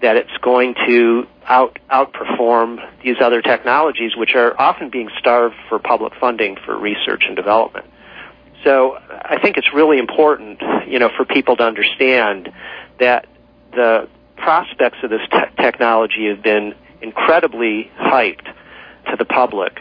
that 0.00 0.16
it's 0.16 0.36
going 0.40 0.74
to 0.86 1.26
out 1.46 1.78
outperform 1.90 2.78
these 3.02 3.16
other 3.20 3.42
technologies, 3.42 4.16
which 4.16 4.34
are 4.34 4.58
often 4.58 4.88
being 4.88 5.10
starved 5.18 5.56
for 5.68 5.78
public 5.78 6.14
funding 6.18 6.56
for 6.64 6.78
research 6.78 7.24
and 7.26 7.36
development. 7.36 7.86
So 8.64 8.96
I 9.10 9.38
think 9.40 9.56
it's 9.56 9.72
really 9.74 9.98
important, 9.98 10.60
you 10.86 10.98
know, 10.98 11.10
for 11.16 11.24
people 11.24 11.56
to 11.56 11.64
understand 11.64 12.52
that 12.98 13.26
the 13.72 14.08
prospects 14.40 14.98
of 15.02 15.10
this 15.10 15.20
te- 15.30 15.62
technology 15.62 16.28
have 16.28 16.42
been 16.42 16.74
incredibly 17.02 17.90
hyped 17.98 18.46
to 19.10 19.16
the 19.16 19.24
public. 19.24 19.80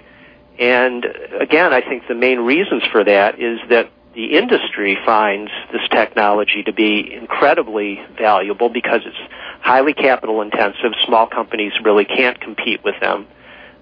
And 0.57 1.05
again, 1.39 1.73
I 1.73 1.81
think 1.81 2.03
the 2.07 2.15
main 2.15 2.39
reasons 2.39 2.83
for 2.91 3.03
that 3.03 3.39
is 3.39 3.59
that 3.69 3.91
the 4.13 4.37
industry 4.37 4.97
finds 5.05 5.51
this 5.71 5.87
technology 5.89 6.63
to 6.63 6.73
be 6.73 7.13
incredibly 7.13 8.01
valuable 8.17 8.69
because 8.69 9.01
it's 9.05 9.31
highly 9.61 9.93
capital 9.93 10.41
intensive. 10.41 10.91
Small 11.05 11.27
companies 11.27 11.73
really 11.83 12.05
can't 12.05 12.39
compete 12.41 12.83
with 12.83 12.95
them 12.99 13.27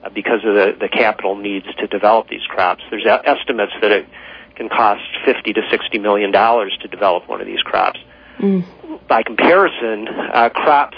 uh, 0.03 0.09
because 0.09 0.41
of 0.43 0.53
the, 0.53 0.75
the 0.79 0.89
capital 0.89 1.35
needs 1.35 1.65
to 1.79 1.87
develop 1.87 2.29
these 2.29 2.45
crops. 2.47 2.83
There's 2.91 3.05
estimates 3.07 3.73
that 3.81 3.91
it 3.91 4.07
can 4.55 4.69
cost 4.69 5.01
50 5.25 5.53
to 5.53 5.61
60 5.71 5.97
million 5.99 6.31
dollars 6.31 6.77
to 6.81 6.87
develop 6.87 7.27
one 7.27 7.41
of 7.41 7.47
these 7.47 7.61
crops. 7.61 7.99
Mm. 8.39 8.63
By 9.07 9.23
comparison, 9.23 10.07
uh, 10.07 10.49
crops 10.49 10.97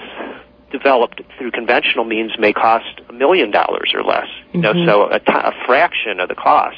developed 0.71 1.21
through 1.37 1.51
conventional 1.51 2.05
means 2.05 2.31
may 2.39 2.53
cost 2.53 3.01
a 3.09 3.13
million 3.13 3.51
dollars 3.51 3.91
or 3.93 4.03
less. 4.03 4.27
You 4.53 4.61
know, 4.61 4.73
mm-hmm. 4.73 4.87
so 4.87 5.09
a, 5.09 5.19
t- 5.19 5.25
a 5.27 5.51
fraction 5.65 6.19
of 6.19 6.29
the 6.29 6.35
cost. 6.35 6.77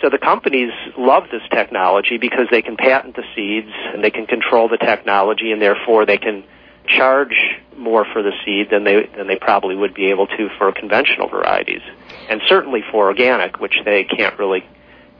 So 0.00 0.10
the 0.10 0.18
companies 0.18 0.72
love 0.98 1.24
this 1.30 1.42
technology 1.50 2.18
because 2.18 2.46
they 2.50 2.60
can 2.60 2.76
patent 2.76 3.14
the 3.14 3.22
seeds 3.36 3.72
and 3.94 4.02
they 4.02 4.10
can 4.10 4.26
control 4.26 4.68
the 4.68 4.76
technology 4.76 5.52
and 5.52 5.62
therefore 5.62 6.06
they 6.06 6.18
can 6.18 6.44
charge 6.88 7.36
more 7.76 8.04
for 8.12 8.22
the 8.22 8.32
seed 8.44 8.68
than 8.70 8.82
they 8.82 9.08
than 9.16 9.28
they 9.28 9.36
probably 9.36 9.76
would 9.76 9.94
be 9.94 10.10
able 10.10 10.26
to 10.26 10.48
for 10.58 10.72
conventional 10.72 11.28
varieties. 11.28 11.82
And 12.28 12.42
certainly 12.48 12.80
for 12.90 13.06
organic, 13.06 13.60
which 13.60 13.76
they 13.84 14.02
can't 14.02 14.36
really 14.38 14.64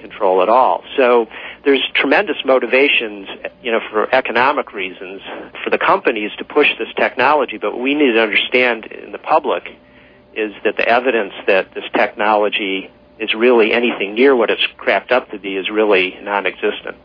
control 0.02 0.42
at 0.42 0.48
all. 0.48 0.84
So 0.96 1.26
there's 1.64 1.82
tremendous 1.94 2.36
motivations, 2.44 3.28
you 3.62 3.72
know, 3.72 3.80
for 3.90 4.14
economic 4.14 4.72
reasons 4.74 5.22
for 5.64 5.70
the 5.70 5.78
companies 5.78 6.30
to 6.38 6.44
push 6.44 6.68
this 6.78 6.88
technology, 6.96 7.56
but 7.56 7.72
what 7.72 7.82
we 7.82 7.94
need 7.94 8.12
to 8.12 8.22
understand 8.22 8.86
in 8.86 9.12
the 9.12 9.18
public 9.18 9.64
is 10.34 10.52
that 10.64 10.76
the 10.76 10.86
evidence 10.86 11.32
that 11.46 11.72
this 11.74 11.84
technology 11.94 12.90
is 13.18 13.34
really 13.34 13.72
anything 13.72 14.14
near 14.14 14.34
what 14.34 14.50
it's 14.50 14.66
cracked 14.76 15.12
up 15.12 15.30
to 15.30 15.38
be 15.38 15.56
is 15.56 15.70
really 15.70 16.16
non-existent. 16.20 16.96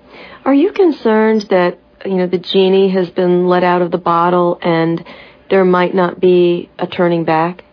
Are 0.45 0.53
you 0.53 0.71
concerned 0.71 1.43
that 1.49 1.77
you 2.05 2.15
know 2.15 2.27
the 2.27 2.37
genie 2.37 2.89
has 2.89 3.09
been 3.09 3.47
let 3.47 3.63
out 3.63 3.81
of 3.81 3.91
the 3.91 3.97
bottle 3.97 4.57
and 4.61 5.03
there 5.49 5.65
might 5.65 5.93
not 5.93 6.19
be 6.19 6.69
a 6.79 6.87
turning 6.87 7.23
back? 7.23 7.63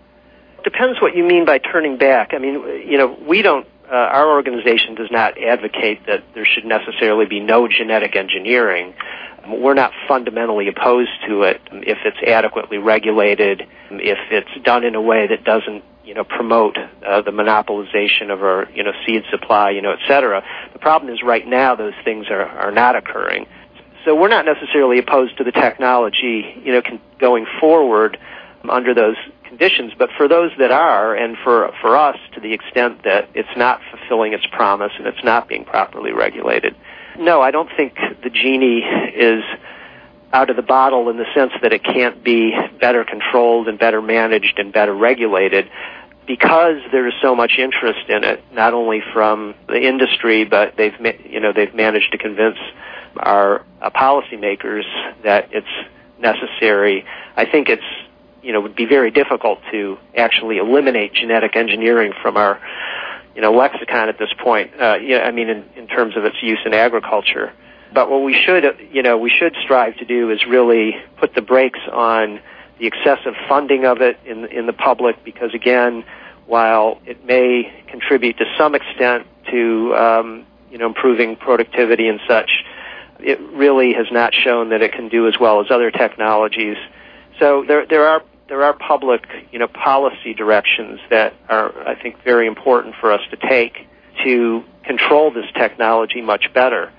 Depends 0.62 1.00
what 1.00 1.16
you 1.16 1.24
mean 1.24 1.44
by 1.44 1.58
turning 1.58 1.98
back. 1.98 2.30
I 2.32 2.38
mean, 2.38 2.54
you 2.88 2.98
know, 2.98 3.16
we 3.26 3.42
don't. 3.42 3.66
Uh, 3.90 3.94
our 3.94 4.30
organization 4.30 4.94
does 4.94 5.10
not 5.10 5.36
advocate 5.40 6.06
that 6.06 6.24
there 6.34 6.46
should 6.46 6.64
necessarily 6.64 7.26
be 7.26 7.40
no 7.40 7.68
genetic 7.68 8.16
engineering. 8.16 8.94
We're 9.46 9.74
not 9.74 9.92
fundamentally 10.08 10.68
opposed 10.68 11.10
to 11.28 11.42
it 11.42 11.60
if 11.70 11.98
it's 12.04 12.16
adequately 12.26 12.78
regulated, 12.78 13.62
if 13.90 14.18
it's 14.30 14.64
done 14.64 14.84
in 14.84 14.94
a 14.94 15.02
way 15.02 15.26
that 15.26 15.44
doesn't 15.44 15.84
you 16.04 16.14
know, 16.14 16.24
promote 16.24 16.76
uh, 16.76 17.22
the 17.22 17.30
monopolization 17.30 18.30
of 18.30 18.42
our, 18.42 18.68
you 18.74 18.82
know, 18.82 18.92
seed 19.06 19.22
supply, 19.30 19.70
you 19.70 19.82
know, 19.82 19.92
et 19.92 20.00
cetera. 20.06 20.42
The 20.72 20.78
problem 20.78 21.12
is 21.12 21.22
right 21.22 21.46
now 21.46 21.74
those 21.74 21.94
things 22.04 22.26
are, 22.30 22.42
are 22.42 22.70
not 22.70 22.94
occurring. 22.96 23.46
So 24.04 24.14
we're 24.14 24.28
not 24.28 24.44
necessarily 24.44 24.98
opposed 24.98 25.38
to 25.38 25.44
the 25.44 25.52
technology, 25.52 26.60
you 26.62 26.72
know, 26.72 26.82
con- 26.82 27.00
going 27.18 27.46
forward 27.58 28.18
under 28.68 28.94
those 28.94 29.16
conditions, 29.54 29.92
but 29.98 30.10
for 30.16 30.28
those 30.28 30.50
that 30.58 30.70
are, 30.70 31.14
and 31.14 31.36
for, 31.44 31.72
for 31.80 31.96
us 31.96 32.16
to 32.34 32.40
the 32.40 32.52
extent 32.52 33.04
that 33.04 33.28
it's 33.34 33.56
not 33.56 33.80
fulfilling 33.90 34.32
its 34.32 34.46
promise 34.46 34.92
and 34.98 35.06
it's 35.06 35.22
not 35.22 35.48
being 35.48 35.64
properly 35.64 36.12
regulated, 36.12 36.74
no, 37.18 37.40
I 37.40 37.50
don't 37.50 37.70
think 37.76 37.94
the 38.22 38.30
genie 38.30 38.80
is 38.80 39.44
out 40.32 40.50
of 40.50 40.56
the 40.56 40.62
bottle 40.62 41.08
in 41.10 41.16
the 41.16 41.26
sense 41.34 41.52
that 41.62 41.72
it 41.72 41.84
can't 41.84 42.24
be 42.24 42.52
better 42.80 43.04
controlled 43.04 43.68
and 43.68 43.78
better 43.78 44.02
managed 44.02 44.58
and 44.58 44.72
better 44.72 44.92
regulated 44.92 45.70
because 46.26 46.78
there 46.90 47.06
is 47.06 47.14
so 47.22 47.36
much 47.36 47.52
interest 47.58 48.08
in 48.08 48.24
it, 48.24 48.42
not 48.52 48.74
only 48.74 49.00
from 49.12 49.54
the 49.68 49.80
industry, 49.80 50.44
but 50.44 50.74
they've 50.76 50.94
you 51.24 51.38
know 51.38 51.52
they've 51.52 51.74
managed 51.74 52.10
to 52.12 52.18
convince 52.18 52.56
our 53.16 53.64
uh, 53.80 53.90
policymakers 53.90 54.84
that 55.22 55.50
it's 55.52 55.66
necessary. 56.18 57.04
I 57.36 57.44
think 57.44 57.68
it's 57.68 57.82
you 58.44 58.52
know 58.52 58.60
would 58.60 58.76
be 58.76 58.86
very 58.86 59.10
difficult 59.10 59.58
to 59.72 59.98
actually 60.16 60.58
eliminate 60.58 61.14
genetic 61.14 61.56
engineering 61.56 62.12
from 62.22 62.36
our 62.36 62.60
you 63.34 63.40
know 63.40 63.52
lexicon 63.52 64.08
at 64.08 64.18
this 64.18 64.32
point. 64.38 64.72
Uh, 64.80 64.96
yeah, 65.02 65.18
I 65.18 65.30
mean 65.30 65.48
in, 65.48 65.64
in 65.76 65.86
terms 65.88 66.16
of 66.16 66.24
its 66.24 66.36
use 66.42 66.60
in 66.64 66.74
agriculture. 66.74 67.52
But 67.92 68.10
what 68.10 68.22
we 68.24 68.34
should, 68.34 68.64
you 68.90 69.02
know, 69.02 69.16
we 69.16 69.30
should 69.30 69.54
strive 69.62 69.96
to 69.98 70.04
do 70.04 70.30
is 70.30 70.44
really 70.48 70.96
put 71.16 71.32
the 71.34 71.42
brakes 71.42 71.78
on 71.92 72.40
the 72.80 72.88
excessive 72.88 73.34
funding 73.48 73.84
of 73.84 74.00
it 74.00 74.18
in 74.26 74.46
in 74.46 74.66
the 74.66 74.72
public, 74.72 75.24
because 75.24 75.54
again, 75.54 76.04
while 76.46 77.00
it 77.06 77.24
may 77.24 77.72
contribute 77.88 78.36
to 78.38 78.44
some 78.58 78.74
extent 78.74 79.26
to 79.50 79.94
um, 79.94 80.46
you 80.70 80.78
know 80.78 80.86
improving 80.86 81.36
productivity 81.36 82.08
and 82.08 82.20
such, 82.28 82.50
it 83.20 83.40
really 83.40 83.92
has 83.94 84.06
not 84.10 84.34
shown 84.34 84.70
that 84.70 84.82
it 84.82 84.92
can 84.92 85.08
do 85.08 85.28
as 85.28 85.34
well 85.40 85.60
as 85.60 85.70
other 85.70 85.92
technologies. 85.92 86.76
So 87.38 87.64
there 87.66 87.86
there 87.86 88.08
are 88.08 88.22
there 88.48 88.62
are 88.62 88.74
public 88.74 89.26
you 89.52 89.58
know 89.58 89.68
policy 89.68 90.34
directions 90.34 91.00
that 91.10 91.34
are 91.48 91.88
I 91.88 92.00
think 92.00 92.22
very 92.24 92.46
important 92.46 92.94
for 93.00 93.12
us 93.12 93.20
to 93.30 93.36
take 93.36 93.86
to 94.24 94.64
control 94.84 95.32
this 95.32 95.46
technology 95.54 96.20
much 96.20 96.52
better. 96.52 96.92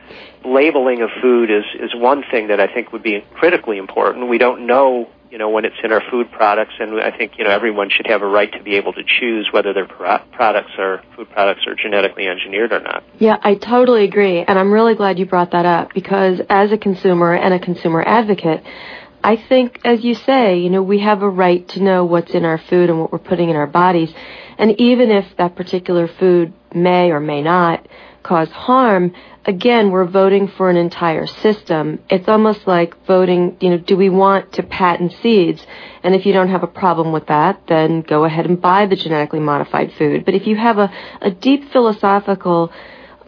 Labeling 0.44 1.02
of 1.02 1.10
food 1.22 1.50
is, 1.50 1.64
is 1.80 1.96
one 1.96 2.24
thing 2.30 2.48
that 2.48 2.60
I 2.60 2.68
think 2.68 2.92
would 2.92 3.04
be 3.04 3.24
critically 3.34 3.78
important. 3.78 4.28
We 4.28 4.38
don't 4.38 4.68
know, 4.68 5.10
you 5.32 5.38
know, 5.38 5.50
when 5.50 5.66
it's 5.66 5.76
in 5.84 5.92
our 5.92 6.02
food 6.12 6.32
products, 6.32 6.74
and 6.80 7.00
I 7.00 7.16
think, 7.16 7.34
you 7.38 7.44
know, 7.44 7.50
everyone 7.50 7.90
should 7.90 8.08
have 8.08 8.22
a 8.22 8.28
right 8.28 8.52
to 8.54 8.62
be 8.62 8.76
able 8.76 8.94
to 8.94 9.04
choose 9.04 9.48
whether 9.52 9.74
their 9.74 9.88
pro- 9.88 10.20
products 10.34 10.72
or 10.78 11.02
food 11.16 11.30
products 11.30 11.62
are 11.68 11.76
genetically 11.76 12.28
engineered 12.28 12.72
or 12.72 12.80
not. 12.80 13.04
Yeah, 13.18 13.38
I 13.42 13.56
totally 13.56 14.04
agree, 14.04 14.40
and 14.40 14.60
I'm 14.60 14.72
really 14.72 14.96
glad 14.96 15.20
you 15.20 15.26
brought 15.26 15.52
that 15.52 15.66
up 15.66 15.94
because 15.94 16.42
as 16.50 16.72
a 16.72 16.78
consumer 16.78 17.36
and 17.36 17.54
a 17.54 17.60
consumer 17.60 18.04
advocate, 18.04 18.64
I 19.26 19.38
think, 19.38 19.80
as 19.84 20.04
you 20.04 20.14
say, 20.14 20.60
you 20.60 20.70
know, 20.70 20.84
we 20.84 21.00
have 21.00 21.24
a 21.24 21.30
right 21.30 21.68
to 21.70 21.82
know 21.82 22.06
what's 22.06 22.36
in 22.36 22.46
our 22.46 22.60
food 22.60 22.92
and 22.92 23.00
what 23.00 23.12
we're 23.12 23.18
putting 23.18 23.50
in 23.50 23.56
our 23.56 23.66
bodies. 23.66 24.14
And 24.60 24.80
even 24.80 25.10
if 25.10 25.26
that 25.38 25.56
particular 25.56 26.08
food 26.08 26.54
may 26.76 27.10
or 27.10 27.20
may 27.20 27.42
not 27.42 27.88
cause 28.22 28.52
harm, 28.52 29.14
again, 29.44 29.90
we're 29.90 30.06
voting 30.06 30.48
for 30.48 30.70
an 30.70 30.78
entire 30.78 31.26
system. 31.26 32.04
It's 32.08 32.28
almost 32.28 32.68
like 32.68 33.04
voting, 33.08 33.58
you 33.62 33.72
know, 33.72 33.80
do 33.80 33.98
we 33.98 34.12
want 34.12 34.54
to 34.54 34.62
patent 34.62 35.12
seeds? 35.24 35.66
And 36.04 36.14
if 36.14 36.28
you 36.28 36.32
don't 36.32 36.50
have 36.50 36.62
a 36.62 36.68
problem 36.68 37.12
with 37.12 37.26
that, 37.26 37.64
then 37.68 38.02
go 38.02 38.26
ahead 38.26 38.46
and 38.46 38.62
buy 38.62 38.86
the 38.86 38.96
genetically 38.96 39.40
modified 39.40 39.92
food. 39.94 40.24
But 40.24 40.36
if 40.36 40.46
you 40.46 40.56
have 40.56 40.78
a, 40.78 40.94
a 41.22 41.32
deep 41.32 41.72
philosophical 41.72 42.72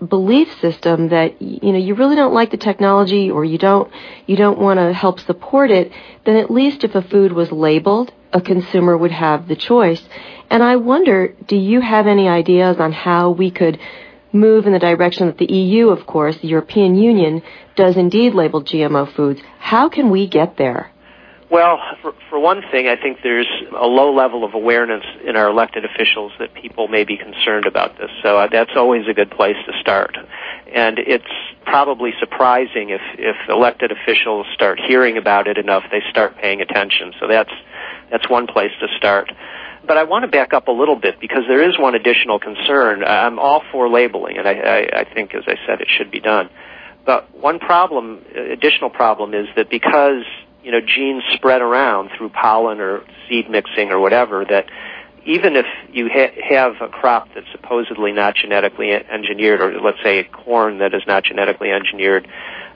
belief 0.06 0.48
system 0.60 1.10
that 1.10 1.42
you 1.42 1.72
know 1.72 1.80
you 1.80 1.96
really 1.96 2.16
don't 2.16 2.34
like 2.34 2.52
the 2.52 2.58
technology 2.58 3.32
or 3.32 3.44
you 3.44 3.58
don't 3.58 3.92
you 4.28 4.36
don't 4.36 4.60
want 4.60 4.80
to 4.80 4.94
help 4.94 5.20
support 5.20 5.72
it 5.72 5.92
then 6.26 6.36
at 6.36 6.52
least 6.52 6.84
if 6.84 6.94
a 6.94 7.02
food 7.02 7.32
was 7.32 7.52
labeled 7.52 8.14
a 8.34 8.42
consumer 8.42 8.96
would 8.96 9.12
have 9.12 9.48
the 9.48 9.56
choice 9.56 10.04
and 10.50 10.64
I 10.64 10.78
wonder, 10.78 11.34
do 11.46 11.58
you 11.58 11.82
have 11.82 12.08
any 12.08 12.30
ideas 12.30 12.78
on 12.80 12.94
how 12.94 13.32
we 13.32 13.52
could 13.52 13.80
move 14.32 14.66
in 14.66 14.74
the 14.74 14.80
direction 14.80 15.28
that 15.28 15.38
the 15.38 15.52
EU, 15.52 15.90
of 15.90 16.06
course, 16.06 16.38
the 16.38 16.48
European 16.48 16.96
Union, 16.96 17.42
does 17.76 17.98
indeed 17.98 18.34
label 18.34 18.64
GMO 18.64 19.12
foods? 19.12 19.42
How 19.60 19.90
can 19.90 20.10
we 20.10 20.28
get 20.28 20.58
there? 20.58 20.92
Well, 21.50 21.80
for, 22.02 22.14
for 22.30 22.40
one 22.40 22.62
thing, 22.72 22.88
I 22.90 22.98
think 22.98 23.20
there's 23.24 23.48
a 23.72 23.88
low 23.88 24.14
level 24.14 24.44
of 24.44 24.54
awareness 24.54 25.04
in 25.26 25.38
our 25.38 25.50
elected 25.50 25.86
officials 25.86 26.34
that 26.40 26.54
people 26.54 26.90
may 26.90 27.06
be 27.06 27.16
concerned 27.16 27.66
about 27.66 27.98
this. 27.98 28.10
So 28.22 28.38
uh, 28.38 28.48
that's 28.52 28.72
always 28.76 29.08
a 29.08 29.14
good 29.14 29.32
place 29.32 29.56
to 29.66 29.80
start. 29.80 30.18
And 30.74 31.00
it's 31.00 31.24
probably 31.64 32.12
surprising 32.20 32.90
if, 32.90 33.02
if 33.18 33.38
elected 33.48 33.94
officials 33.94 34.46
start 34.54 34.80
hearing 34.86 35.18
about 35.18 35.48
it 35.48 35.58
enough, 35.58 35.84
they 35.90 36.02
start 36.10 36.38
paying 36.38 36.60
attention. 36.60 37.14
So 37.20 37.28
that's, 37.28 37.52
that's 38.12 38.30
one 38.30 38.48
place 38.48 38.72
to 38.82 38.88
start 38.98 39.32
but 39.88 39.98
I 39.98 40.04
want 40.04 40.24
to 40.24 40.28
back 40.28 40.54
up 40.54 40.68
a 40.68 40.72
little 40.72 40.98
bit 40.98 41.18
because 41.20 41.44
there 41.48 41.68
is 41.68 41.80
one 41.80 41.96
additional 41.96 42.40
concern. 42.40 43.06
I'm 43.06 43.40
all 43.40 43.64
for 43.72 43.88
labeling, 43.88 44.38
and 44.38 44.46
I, 44.46 44.52
I, 44.52 45.00
I 45.00 45.14
think, 45.14 45.34
as 45.34 45.44
I 45.48 45.56
said, 45.66 45.80
it 45.80 45.88
should 45.98 46.12
be 46.12 46.20
done. 46.20 46.50
But 47.06 47.34
one 47.34 47.60
problem, 47.60 48.22
additional 48.36 48.90
problem, 48.90 49.34
is 49.34 49.48
that 49.56 49.70
because 49.70 50.26
you 50.68 50.74
know 50.74 50.82
genes 50.82 51.24
spread 51.34 51.62
around 51.62 52.10
through 52.18 52.28
pollen 52.28 52.82
or 52.82 53.02
seed 53.30 53.50
mixing 53.50 53.90
or 53.90 54.00
whatever, 54.00 54.44
that 54.44 54.66
even 55.26 55.56
if 55.56 55.66
you 55.94 56.10
ha- 56.12 56.36
have 56.44 56.74
a 56.82 56.90
crop 56.90 57.30
that's 57.34 57.48
supposedly 57.54 58.12
not 58.12 58.36
genetically 58.36 58.92
engineered, 58.92 59.62
or 59.62 59.80
let's 59.80 60.04
say 60.04 60.26
corn 60.26 60.80
that 60.80 60.94
is 60.94 61.04
not 61.08 61.24
genetically 61.24 61.72
engineered, 61.72 62.28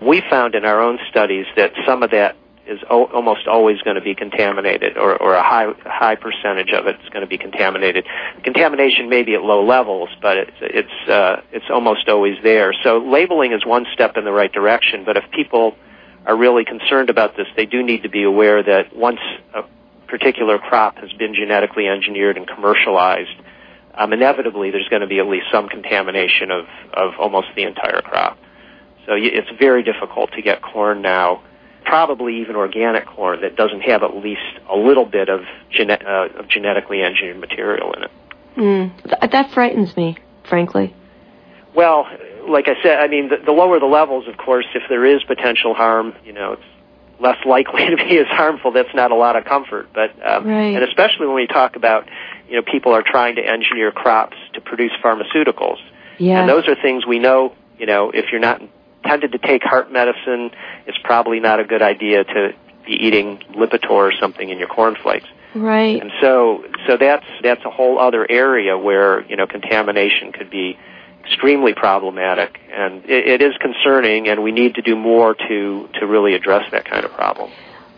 we 0.02 0.24
found 0.30 0.56
in 0.56 0.64
our 0.64 0.80
own 0.80 1.00
studies 1.10 1.46
that 1.58 1.74
some 1.86 2.02
of 2.02 2.12
that 2.12 2.38
is 2.66 2.80
o- 2.90 3.08
almost 3.08 3.46
always 3.46 3.82
going 3.82 3.98
to 3.98 4.02
be 4.02 4.16
contaminated, 4.16 4.98
or, 4.98 5.22
or 5.22 5.34
a 5.34 5.44
high 5.44 5.68
high 5.84 6.16
percentage 6.16 6.72
of 6.72 6.88
it 6.88 6.96
is 7.04 7.10
going 7.10 7.24
to 7.24 7.28
be 7.28 7.38
contaminated. 7.38 8.06
Contamination 8.46 9.10
may 9.10 9.24
be 9.24 9.34
at 9.34 9.42
low 9.42 9.66
levels, 9.66 10.08
but 10.22 10.38
it's 10.38 10.58
it's 10.62 11.10
uh, 11.10 11.42
it's 11.52 11.70
almost 11.70 12.08
always 12.08 12.38
there. 12.42 12.72
So 12.84 13.00
labeling 13.00 13.52
is 13.52 13.66
one 13.66 13.86
step 13.94 14.16
in 14.16 14.24
the 14.24 14.32
right 14.32 14.52
direction. 14.52 15.04
But 15.04 15.18
if 15.18 15.26
people 15.32 15.76
are 16.26 16.36
really 16.36 16.66
concerned 16.66 17.10
about 17.10 17.36
this, 17.36 17.48
they 17.56 17.66
do 17.66 17.84
need 17.84 18.04
to 18.04 18.10
be 18.10 18.24
aware 18.24 18.62
that 18.62 18.96
once 18.96 19.20
a 19.54 19.64
particular 20.08 20.58
crop 20.58 20.98
has 20.98 21.12
been 21.14 21.34
genetically 21.34 21.88
engineered 21.88 22.38
and 22.38 22.48
commercialized, 22.48 23.36
um, 23.96 24.14
inevitably 24.14 24.72
there's 24.72 24.88
going 24.90 25.02
to 25.02 25.08
be 25.08 25.20
at 25.20 25.28
least 25.28 25.46
some 25.52 25.68
contamination 25.68 26.52
of 26.52 26.66
of 26.94 27.14
almost 27.20 27.48
the 27.56 27.64
entire 27.64 28.02
crop. 28.02 28.38
So 29.06 29.14
it's 29.16 29.50
very 29.60 29.84
difficult 29.84 30.32
to 30.34 30.42
get 30.42 30.62
corn 30.62 31.02
now 31.02 31.42
probably 31.86 32.42
even 32.42 32.56
organic 32.56 33.06
corn 33.06 33.42
that 33.42 33.56
doesn't 33.56 33.82
have 33.82 34.04
at 34.04 34.16
least 34.16 34.42
a 34.70 34.76
little 34.78 35.06
bit 35.06 35.30
of, 35.30 35.42
gene- 35.72 35.92
uh, 35.92 36.28
of 36.38 36.48
genetically 36.48 37.02
engineered 37.02 37.40
material 37.40 37.94
in 37.94 38.04
it. 38.04 38.12
Mm, 38.58 39.04
th- 39.04 39.32
that 39.32 39.52
frightens 39.52 39.96
me, 39.98 40.18
frankly. 40.48 40.96
Well, 41.76 42.06
like 42.48 42.68
I 42.68 42.82
said, 42.82 43.00
I 43.00 43.08
mean, 43.08 43.30
the, 43.30 43.38
the 43.38 43.52
lower 43.52 43.80
the 43.80 43.86
levels, 43.86 44.28
of 44.28 44.38
course, 44.38 44.66
if 44.76 44.84
there 44.90 45.06
is 45.06 45.24
potential 45.24 45.74
harm, 45.74 46.14
you 46.26 46.34
know, 46.34 46.54
it's 46.54 46.64
less 47.20 47.38
likely 47.46 47.86
to 47.90 47.98
be 47.98 48.18
as 48.18 48.28
harmful. 48.28 48.72
That's 48.72 48.94
not 48.94 49.12
a 49.12 49.16
lot 49.16 49.36
of 49.36 49.46
comfort. 49.46 49.90
But 49.94 50.12
um, 50.26 50.48
right. 50.48 50.76
and 50.76 50.84
especially 50.84 51.28
when 51.28 51.36
we 51.36 51.48
talk 51.48 51.76
about, 51.76 52.08
you 52.50 52.56
know, 52.56 52.62
people 52.62 52.94
are 52.94 53.04
trying 53.04 53.36
to 53.36 53.42
engineer 53.42 53.92
crops 53.92 54.38
to 54.54 54.62
produce 54.62 54.92
pharmaceuticals. 55.04 55.78
Yeah. 56.18 56.42
And 56.42 56.50
those 56.50 56.68
are 56.68 56.76
things 56.76 57.06
we 57.06 57.20
know. 57.20 57.56
You 57.78 57.86
know, 57.88 58.12
if 58.12 58.26
you're 58.32 58.42
not 58.42 58.62
intended 59.04 59.32
to 59.32 59.40
take 59.40 59.64
heart 59.64 59.92
medicine, 59.92 60.52
it's 60.86 60.98
probably 61.04 61.40
not 61.40 61.60
a 61.60 61.64
good 61.64 61.82
idea 61.82 62.24
to 62.24 62.54
be 62.86 62.94
eating 62.94 63.40
Lipitor 63.56 63.90
or 63.90 64.12
something 64.20 64.50
in 64.50 64.60
your 64.60 64.68
cornflakes. 64.68 65.28
Right. 65.54 66.02
And 66.02 66.12
so, 66.22 66.64
so 66.88 66.98
that's 66.98 67.26
that's 67.44 67.64
a 67.66 67.70
whole 67.70 68.00
other 68.00 68.30
area 68.30 68.78
where 68.78 69.26
you 69.26 69.36
know 69.36 69.48
contamination 69.48 70.32
could 70.32 70.50
be 70.50 70.78
extremely 71.26 71.74
problematic. 71.74 72.60
and 72.72 73.06
it, 73.06 73.28
it 73.28 73.42
is 73.42 73.54
concerning, 73.60 74.28
and 74.28 74.44
we 74.44 74.52
need 74.52 74.76
to 74.76 74.82
do 74.82 74.96
more 74.96 75.34
to 75.36 75.90
to 76.00 76.06
really 76.06 76.34
address 76.36 76.70
that 76.72 76.86
kind 76.86 77.06
of 77.06 77.12
problem. 77.12 77.52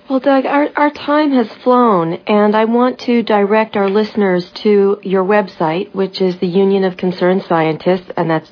Well, 0.10 0.20
Doug, 0.20 0.46
our, 0.46 0.70
our 0.76 0.92
time 0.92 1.32
has 1.32 1.50
flown, 1.64 2.14
and 2.28 2.58
I 2.58 2.66
want 2.66 3.00
to 3.02 3.24
direct 3.24 3.78
our 3.78 3.90
listeners 3.90 4.52
to 4.56 5.00
your 5.02 5.24
website, 5.24 5.96
which 5.96 6.22
is 6.22 6.38
the 6.40 6.48
Union 6.48 6.84
of 6.84 6.98
Concerned 6.98 7.44
Scientists, 7.44 8.12
and 8.18 8.30
that's 8.30 8.52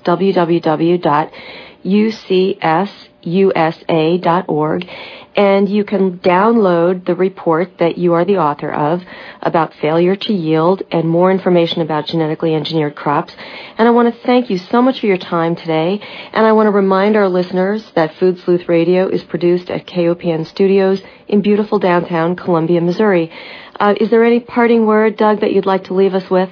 www.ucsusa.org 3.23 4.89
and 5.33 5.69
you 5.69 5.85
can 5.85 6.19
download 6.19 7.05
the 7.05 7.15
report 7.15 7.77
that 7.77 7.97
you 7.97 8.13
are 8.13 8.25
the 8.25 8.37
author 8.37 8.69
of 8.69 9.01
about 9.41 9.73
failure 9.75 10.15
to 10.15 10.33
yield 10.33 10.83
and 10.91 11.07
more 11.07 11.31
information 11.31 11.81
about 11.81 12.05
genetically 12.07 12.53
engineered 12.53 12.95
crops. 12.95 13.33
And 13.77 13.87
I 13.87 13.91
want 13.91 14.13
to 14.13 14.21
thank 14.23 14.49
you 14.49 14.57
so 14.57 14.81
much 14.81 14.99
for 14.99 15.05
your 15.05 15.17
time 15.17 15.55
today. 15.55 16.01
And 16.33 16.45
I 16.45 16.51
want 16.51 16.67
to 16.67 16.71
remind 16.71 17.15
our 17.15 17.29
listeners 17.29 17.89
that 17.95 18.15
Food 18.15 18.39
Sleuth 18.39 18.67
Radio 18.67 19.07
is 19.07 19.23
produced 19.23 19.69
at 19.71 19.87
KOPN 19.87 20.45
Studios 20.47 21.01
in 21.29 21.41
beautiful 21.41 21.79
downtown 21.79 22.35
Columbia, 22.35 22.81
Missouri. 22.81 23.31
Uh, 23.79 23.95
is 23.99 24.09
there 24.09 24.25
any 24.25 24.41
parting 24.41 24.85
word, 24.85 25.15
Doug, 25.15 25.39
that 25.39 25.53
you'd 25.53 25.65
like 25.65 25.85
to 25.85 25.93
leave 25.93 26.13
us 26.13 26.29
with? 26.29 26.49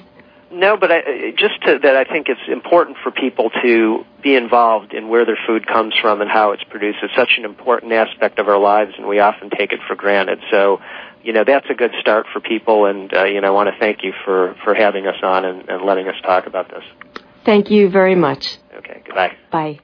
No, 0.50 0.76
but 0.76 0.90
I, 0.90 1.30
just 1.36 1.62
to, 1.64 1.78
that 1.82 1.96
I 1.96 2.04
think 2.04 2.28
it's 2.28 2.40
important 2.48 2.96
for 3.02 3.12
people 3.12 3.50
to 3.62 4.04
be 4.22 4.34
involved 4.34 4.92
in 4.92 5.08
where 5.08 5.24
their 5.24 5.38
food 5.46 5.66
comes 5.66 5.94
from 6.00 6.20
and 6.20 6.30
how 6.30 6.52
it's 6.52 6.64
produced. 6.64 6.98
It's 7.02 7.14
such 7.14 7.34
an 7.38 7.44
important 7.44 7.92
aspect 7.92 8.38
of 8.38 8.48
our 8.48 8.58
lives, 8.58 8.92
and 8.98 9.06
we 9.06 9.20
often 9.20 9.50
take 9.50 9.72
it 9.72 9.78
for 9.86 9.94
granted. 9.94 10.40
So, 10.50 10.80
you 11.22 11.32
know, 11.32 11.44
that's 11.44 11.66
a 11.70 11.74
good 11.74 11.92
start 12.00 12.26
for 12.32 12.40
people, 12.40 12.86
and 12.86 13.12
uh, 13.14 13.24
you 13.24 13.40
know, 13.40 13.48
I 13.48 13.50
want 13.50 13.68
to 13.72 13.78
thank 13.78 14.02
you 14.02 14.12
for 14.24 14.56
for 14.64 14.74
having 14.74 15.06
us 15.06 15.16
on 15.22 15.44
and, 15.44 15.68
and 15.68 15.84
letting 15.84 16.08
us 16.08 16.16
talk 16.22 16.46
about 16.46 16.68
this. 16.68 16.84
Thank 17.44 17.70
you 17.70 17.88
very 17.88 18.16
much. 18.16 18.58
Okay. 18.74 19.02
Goodbye. 19.06 19.36
Bye. 19.52 19.78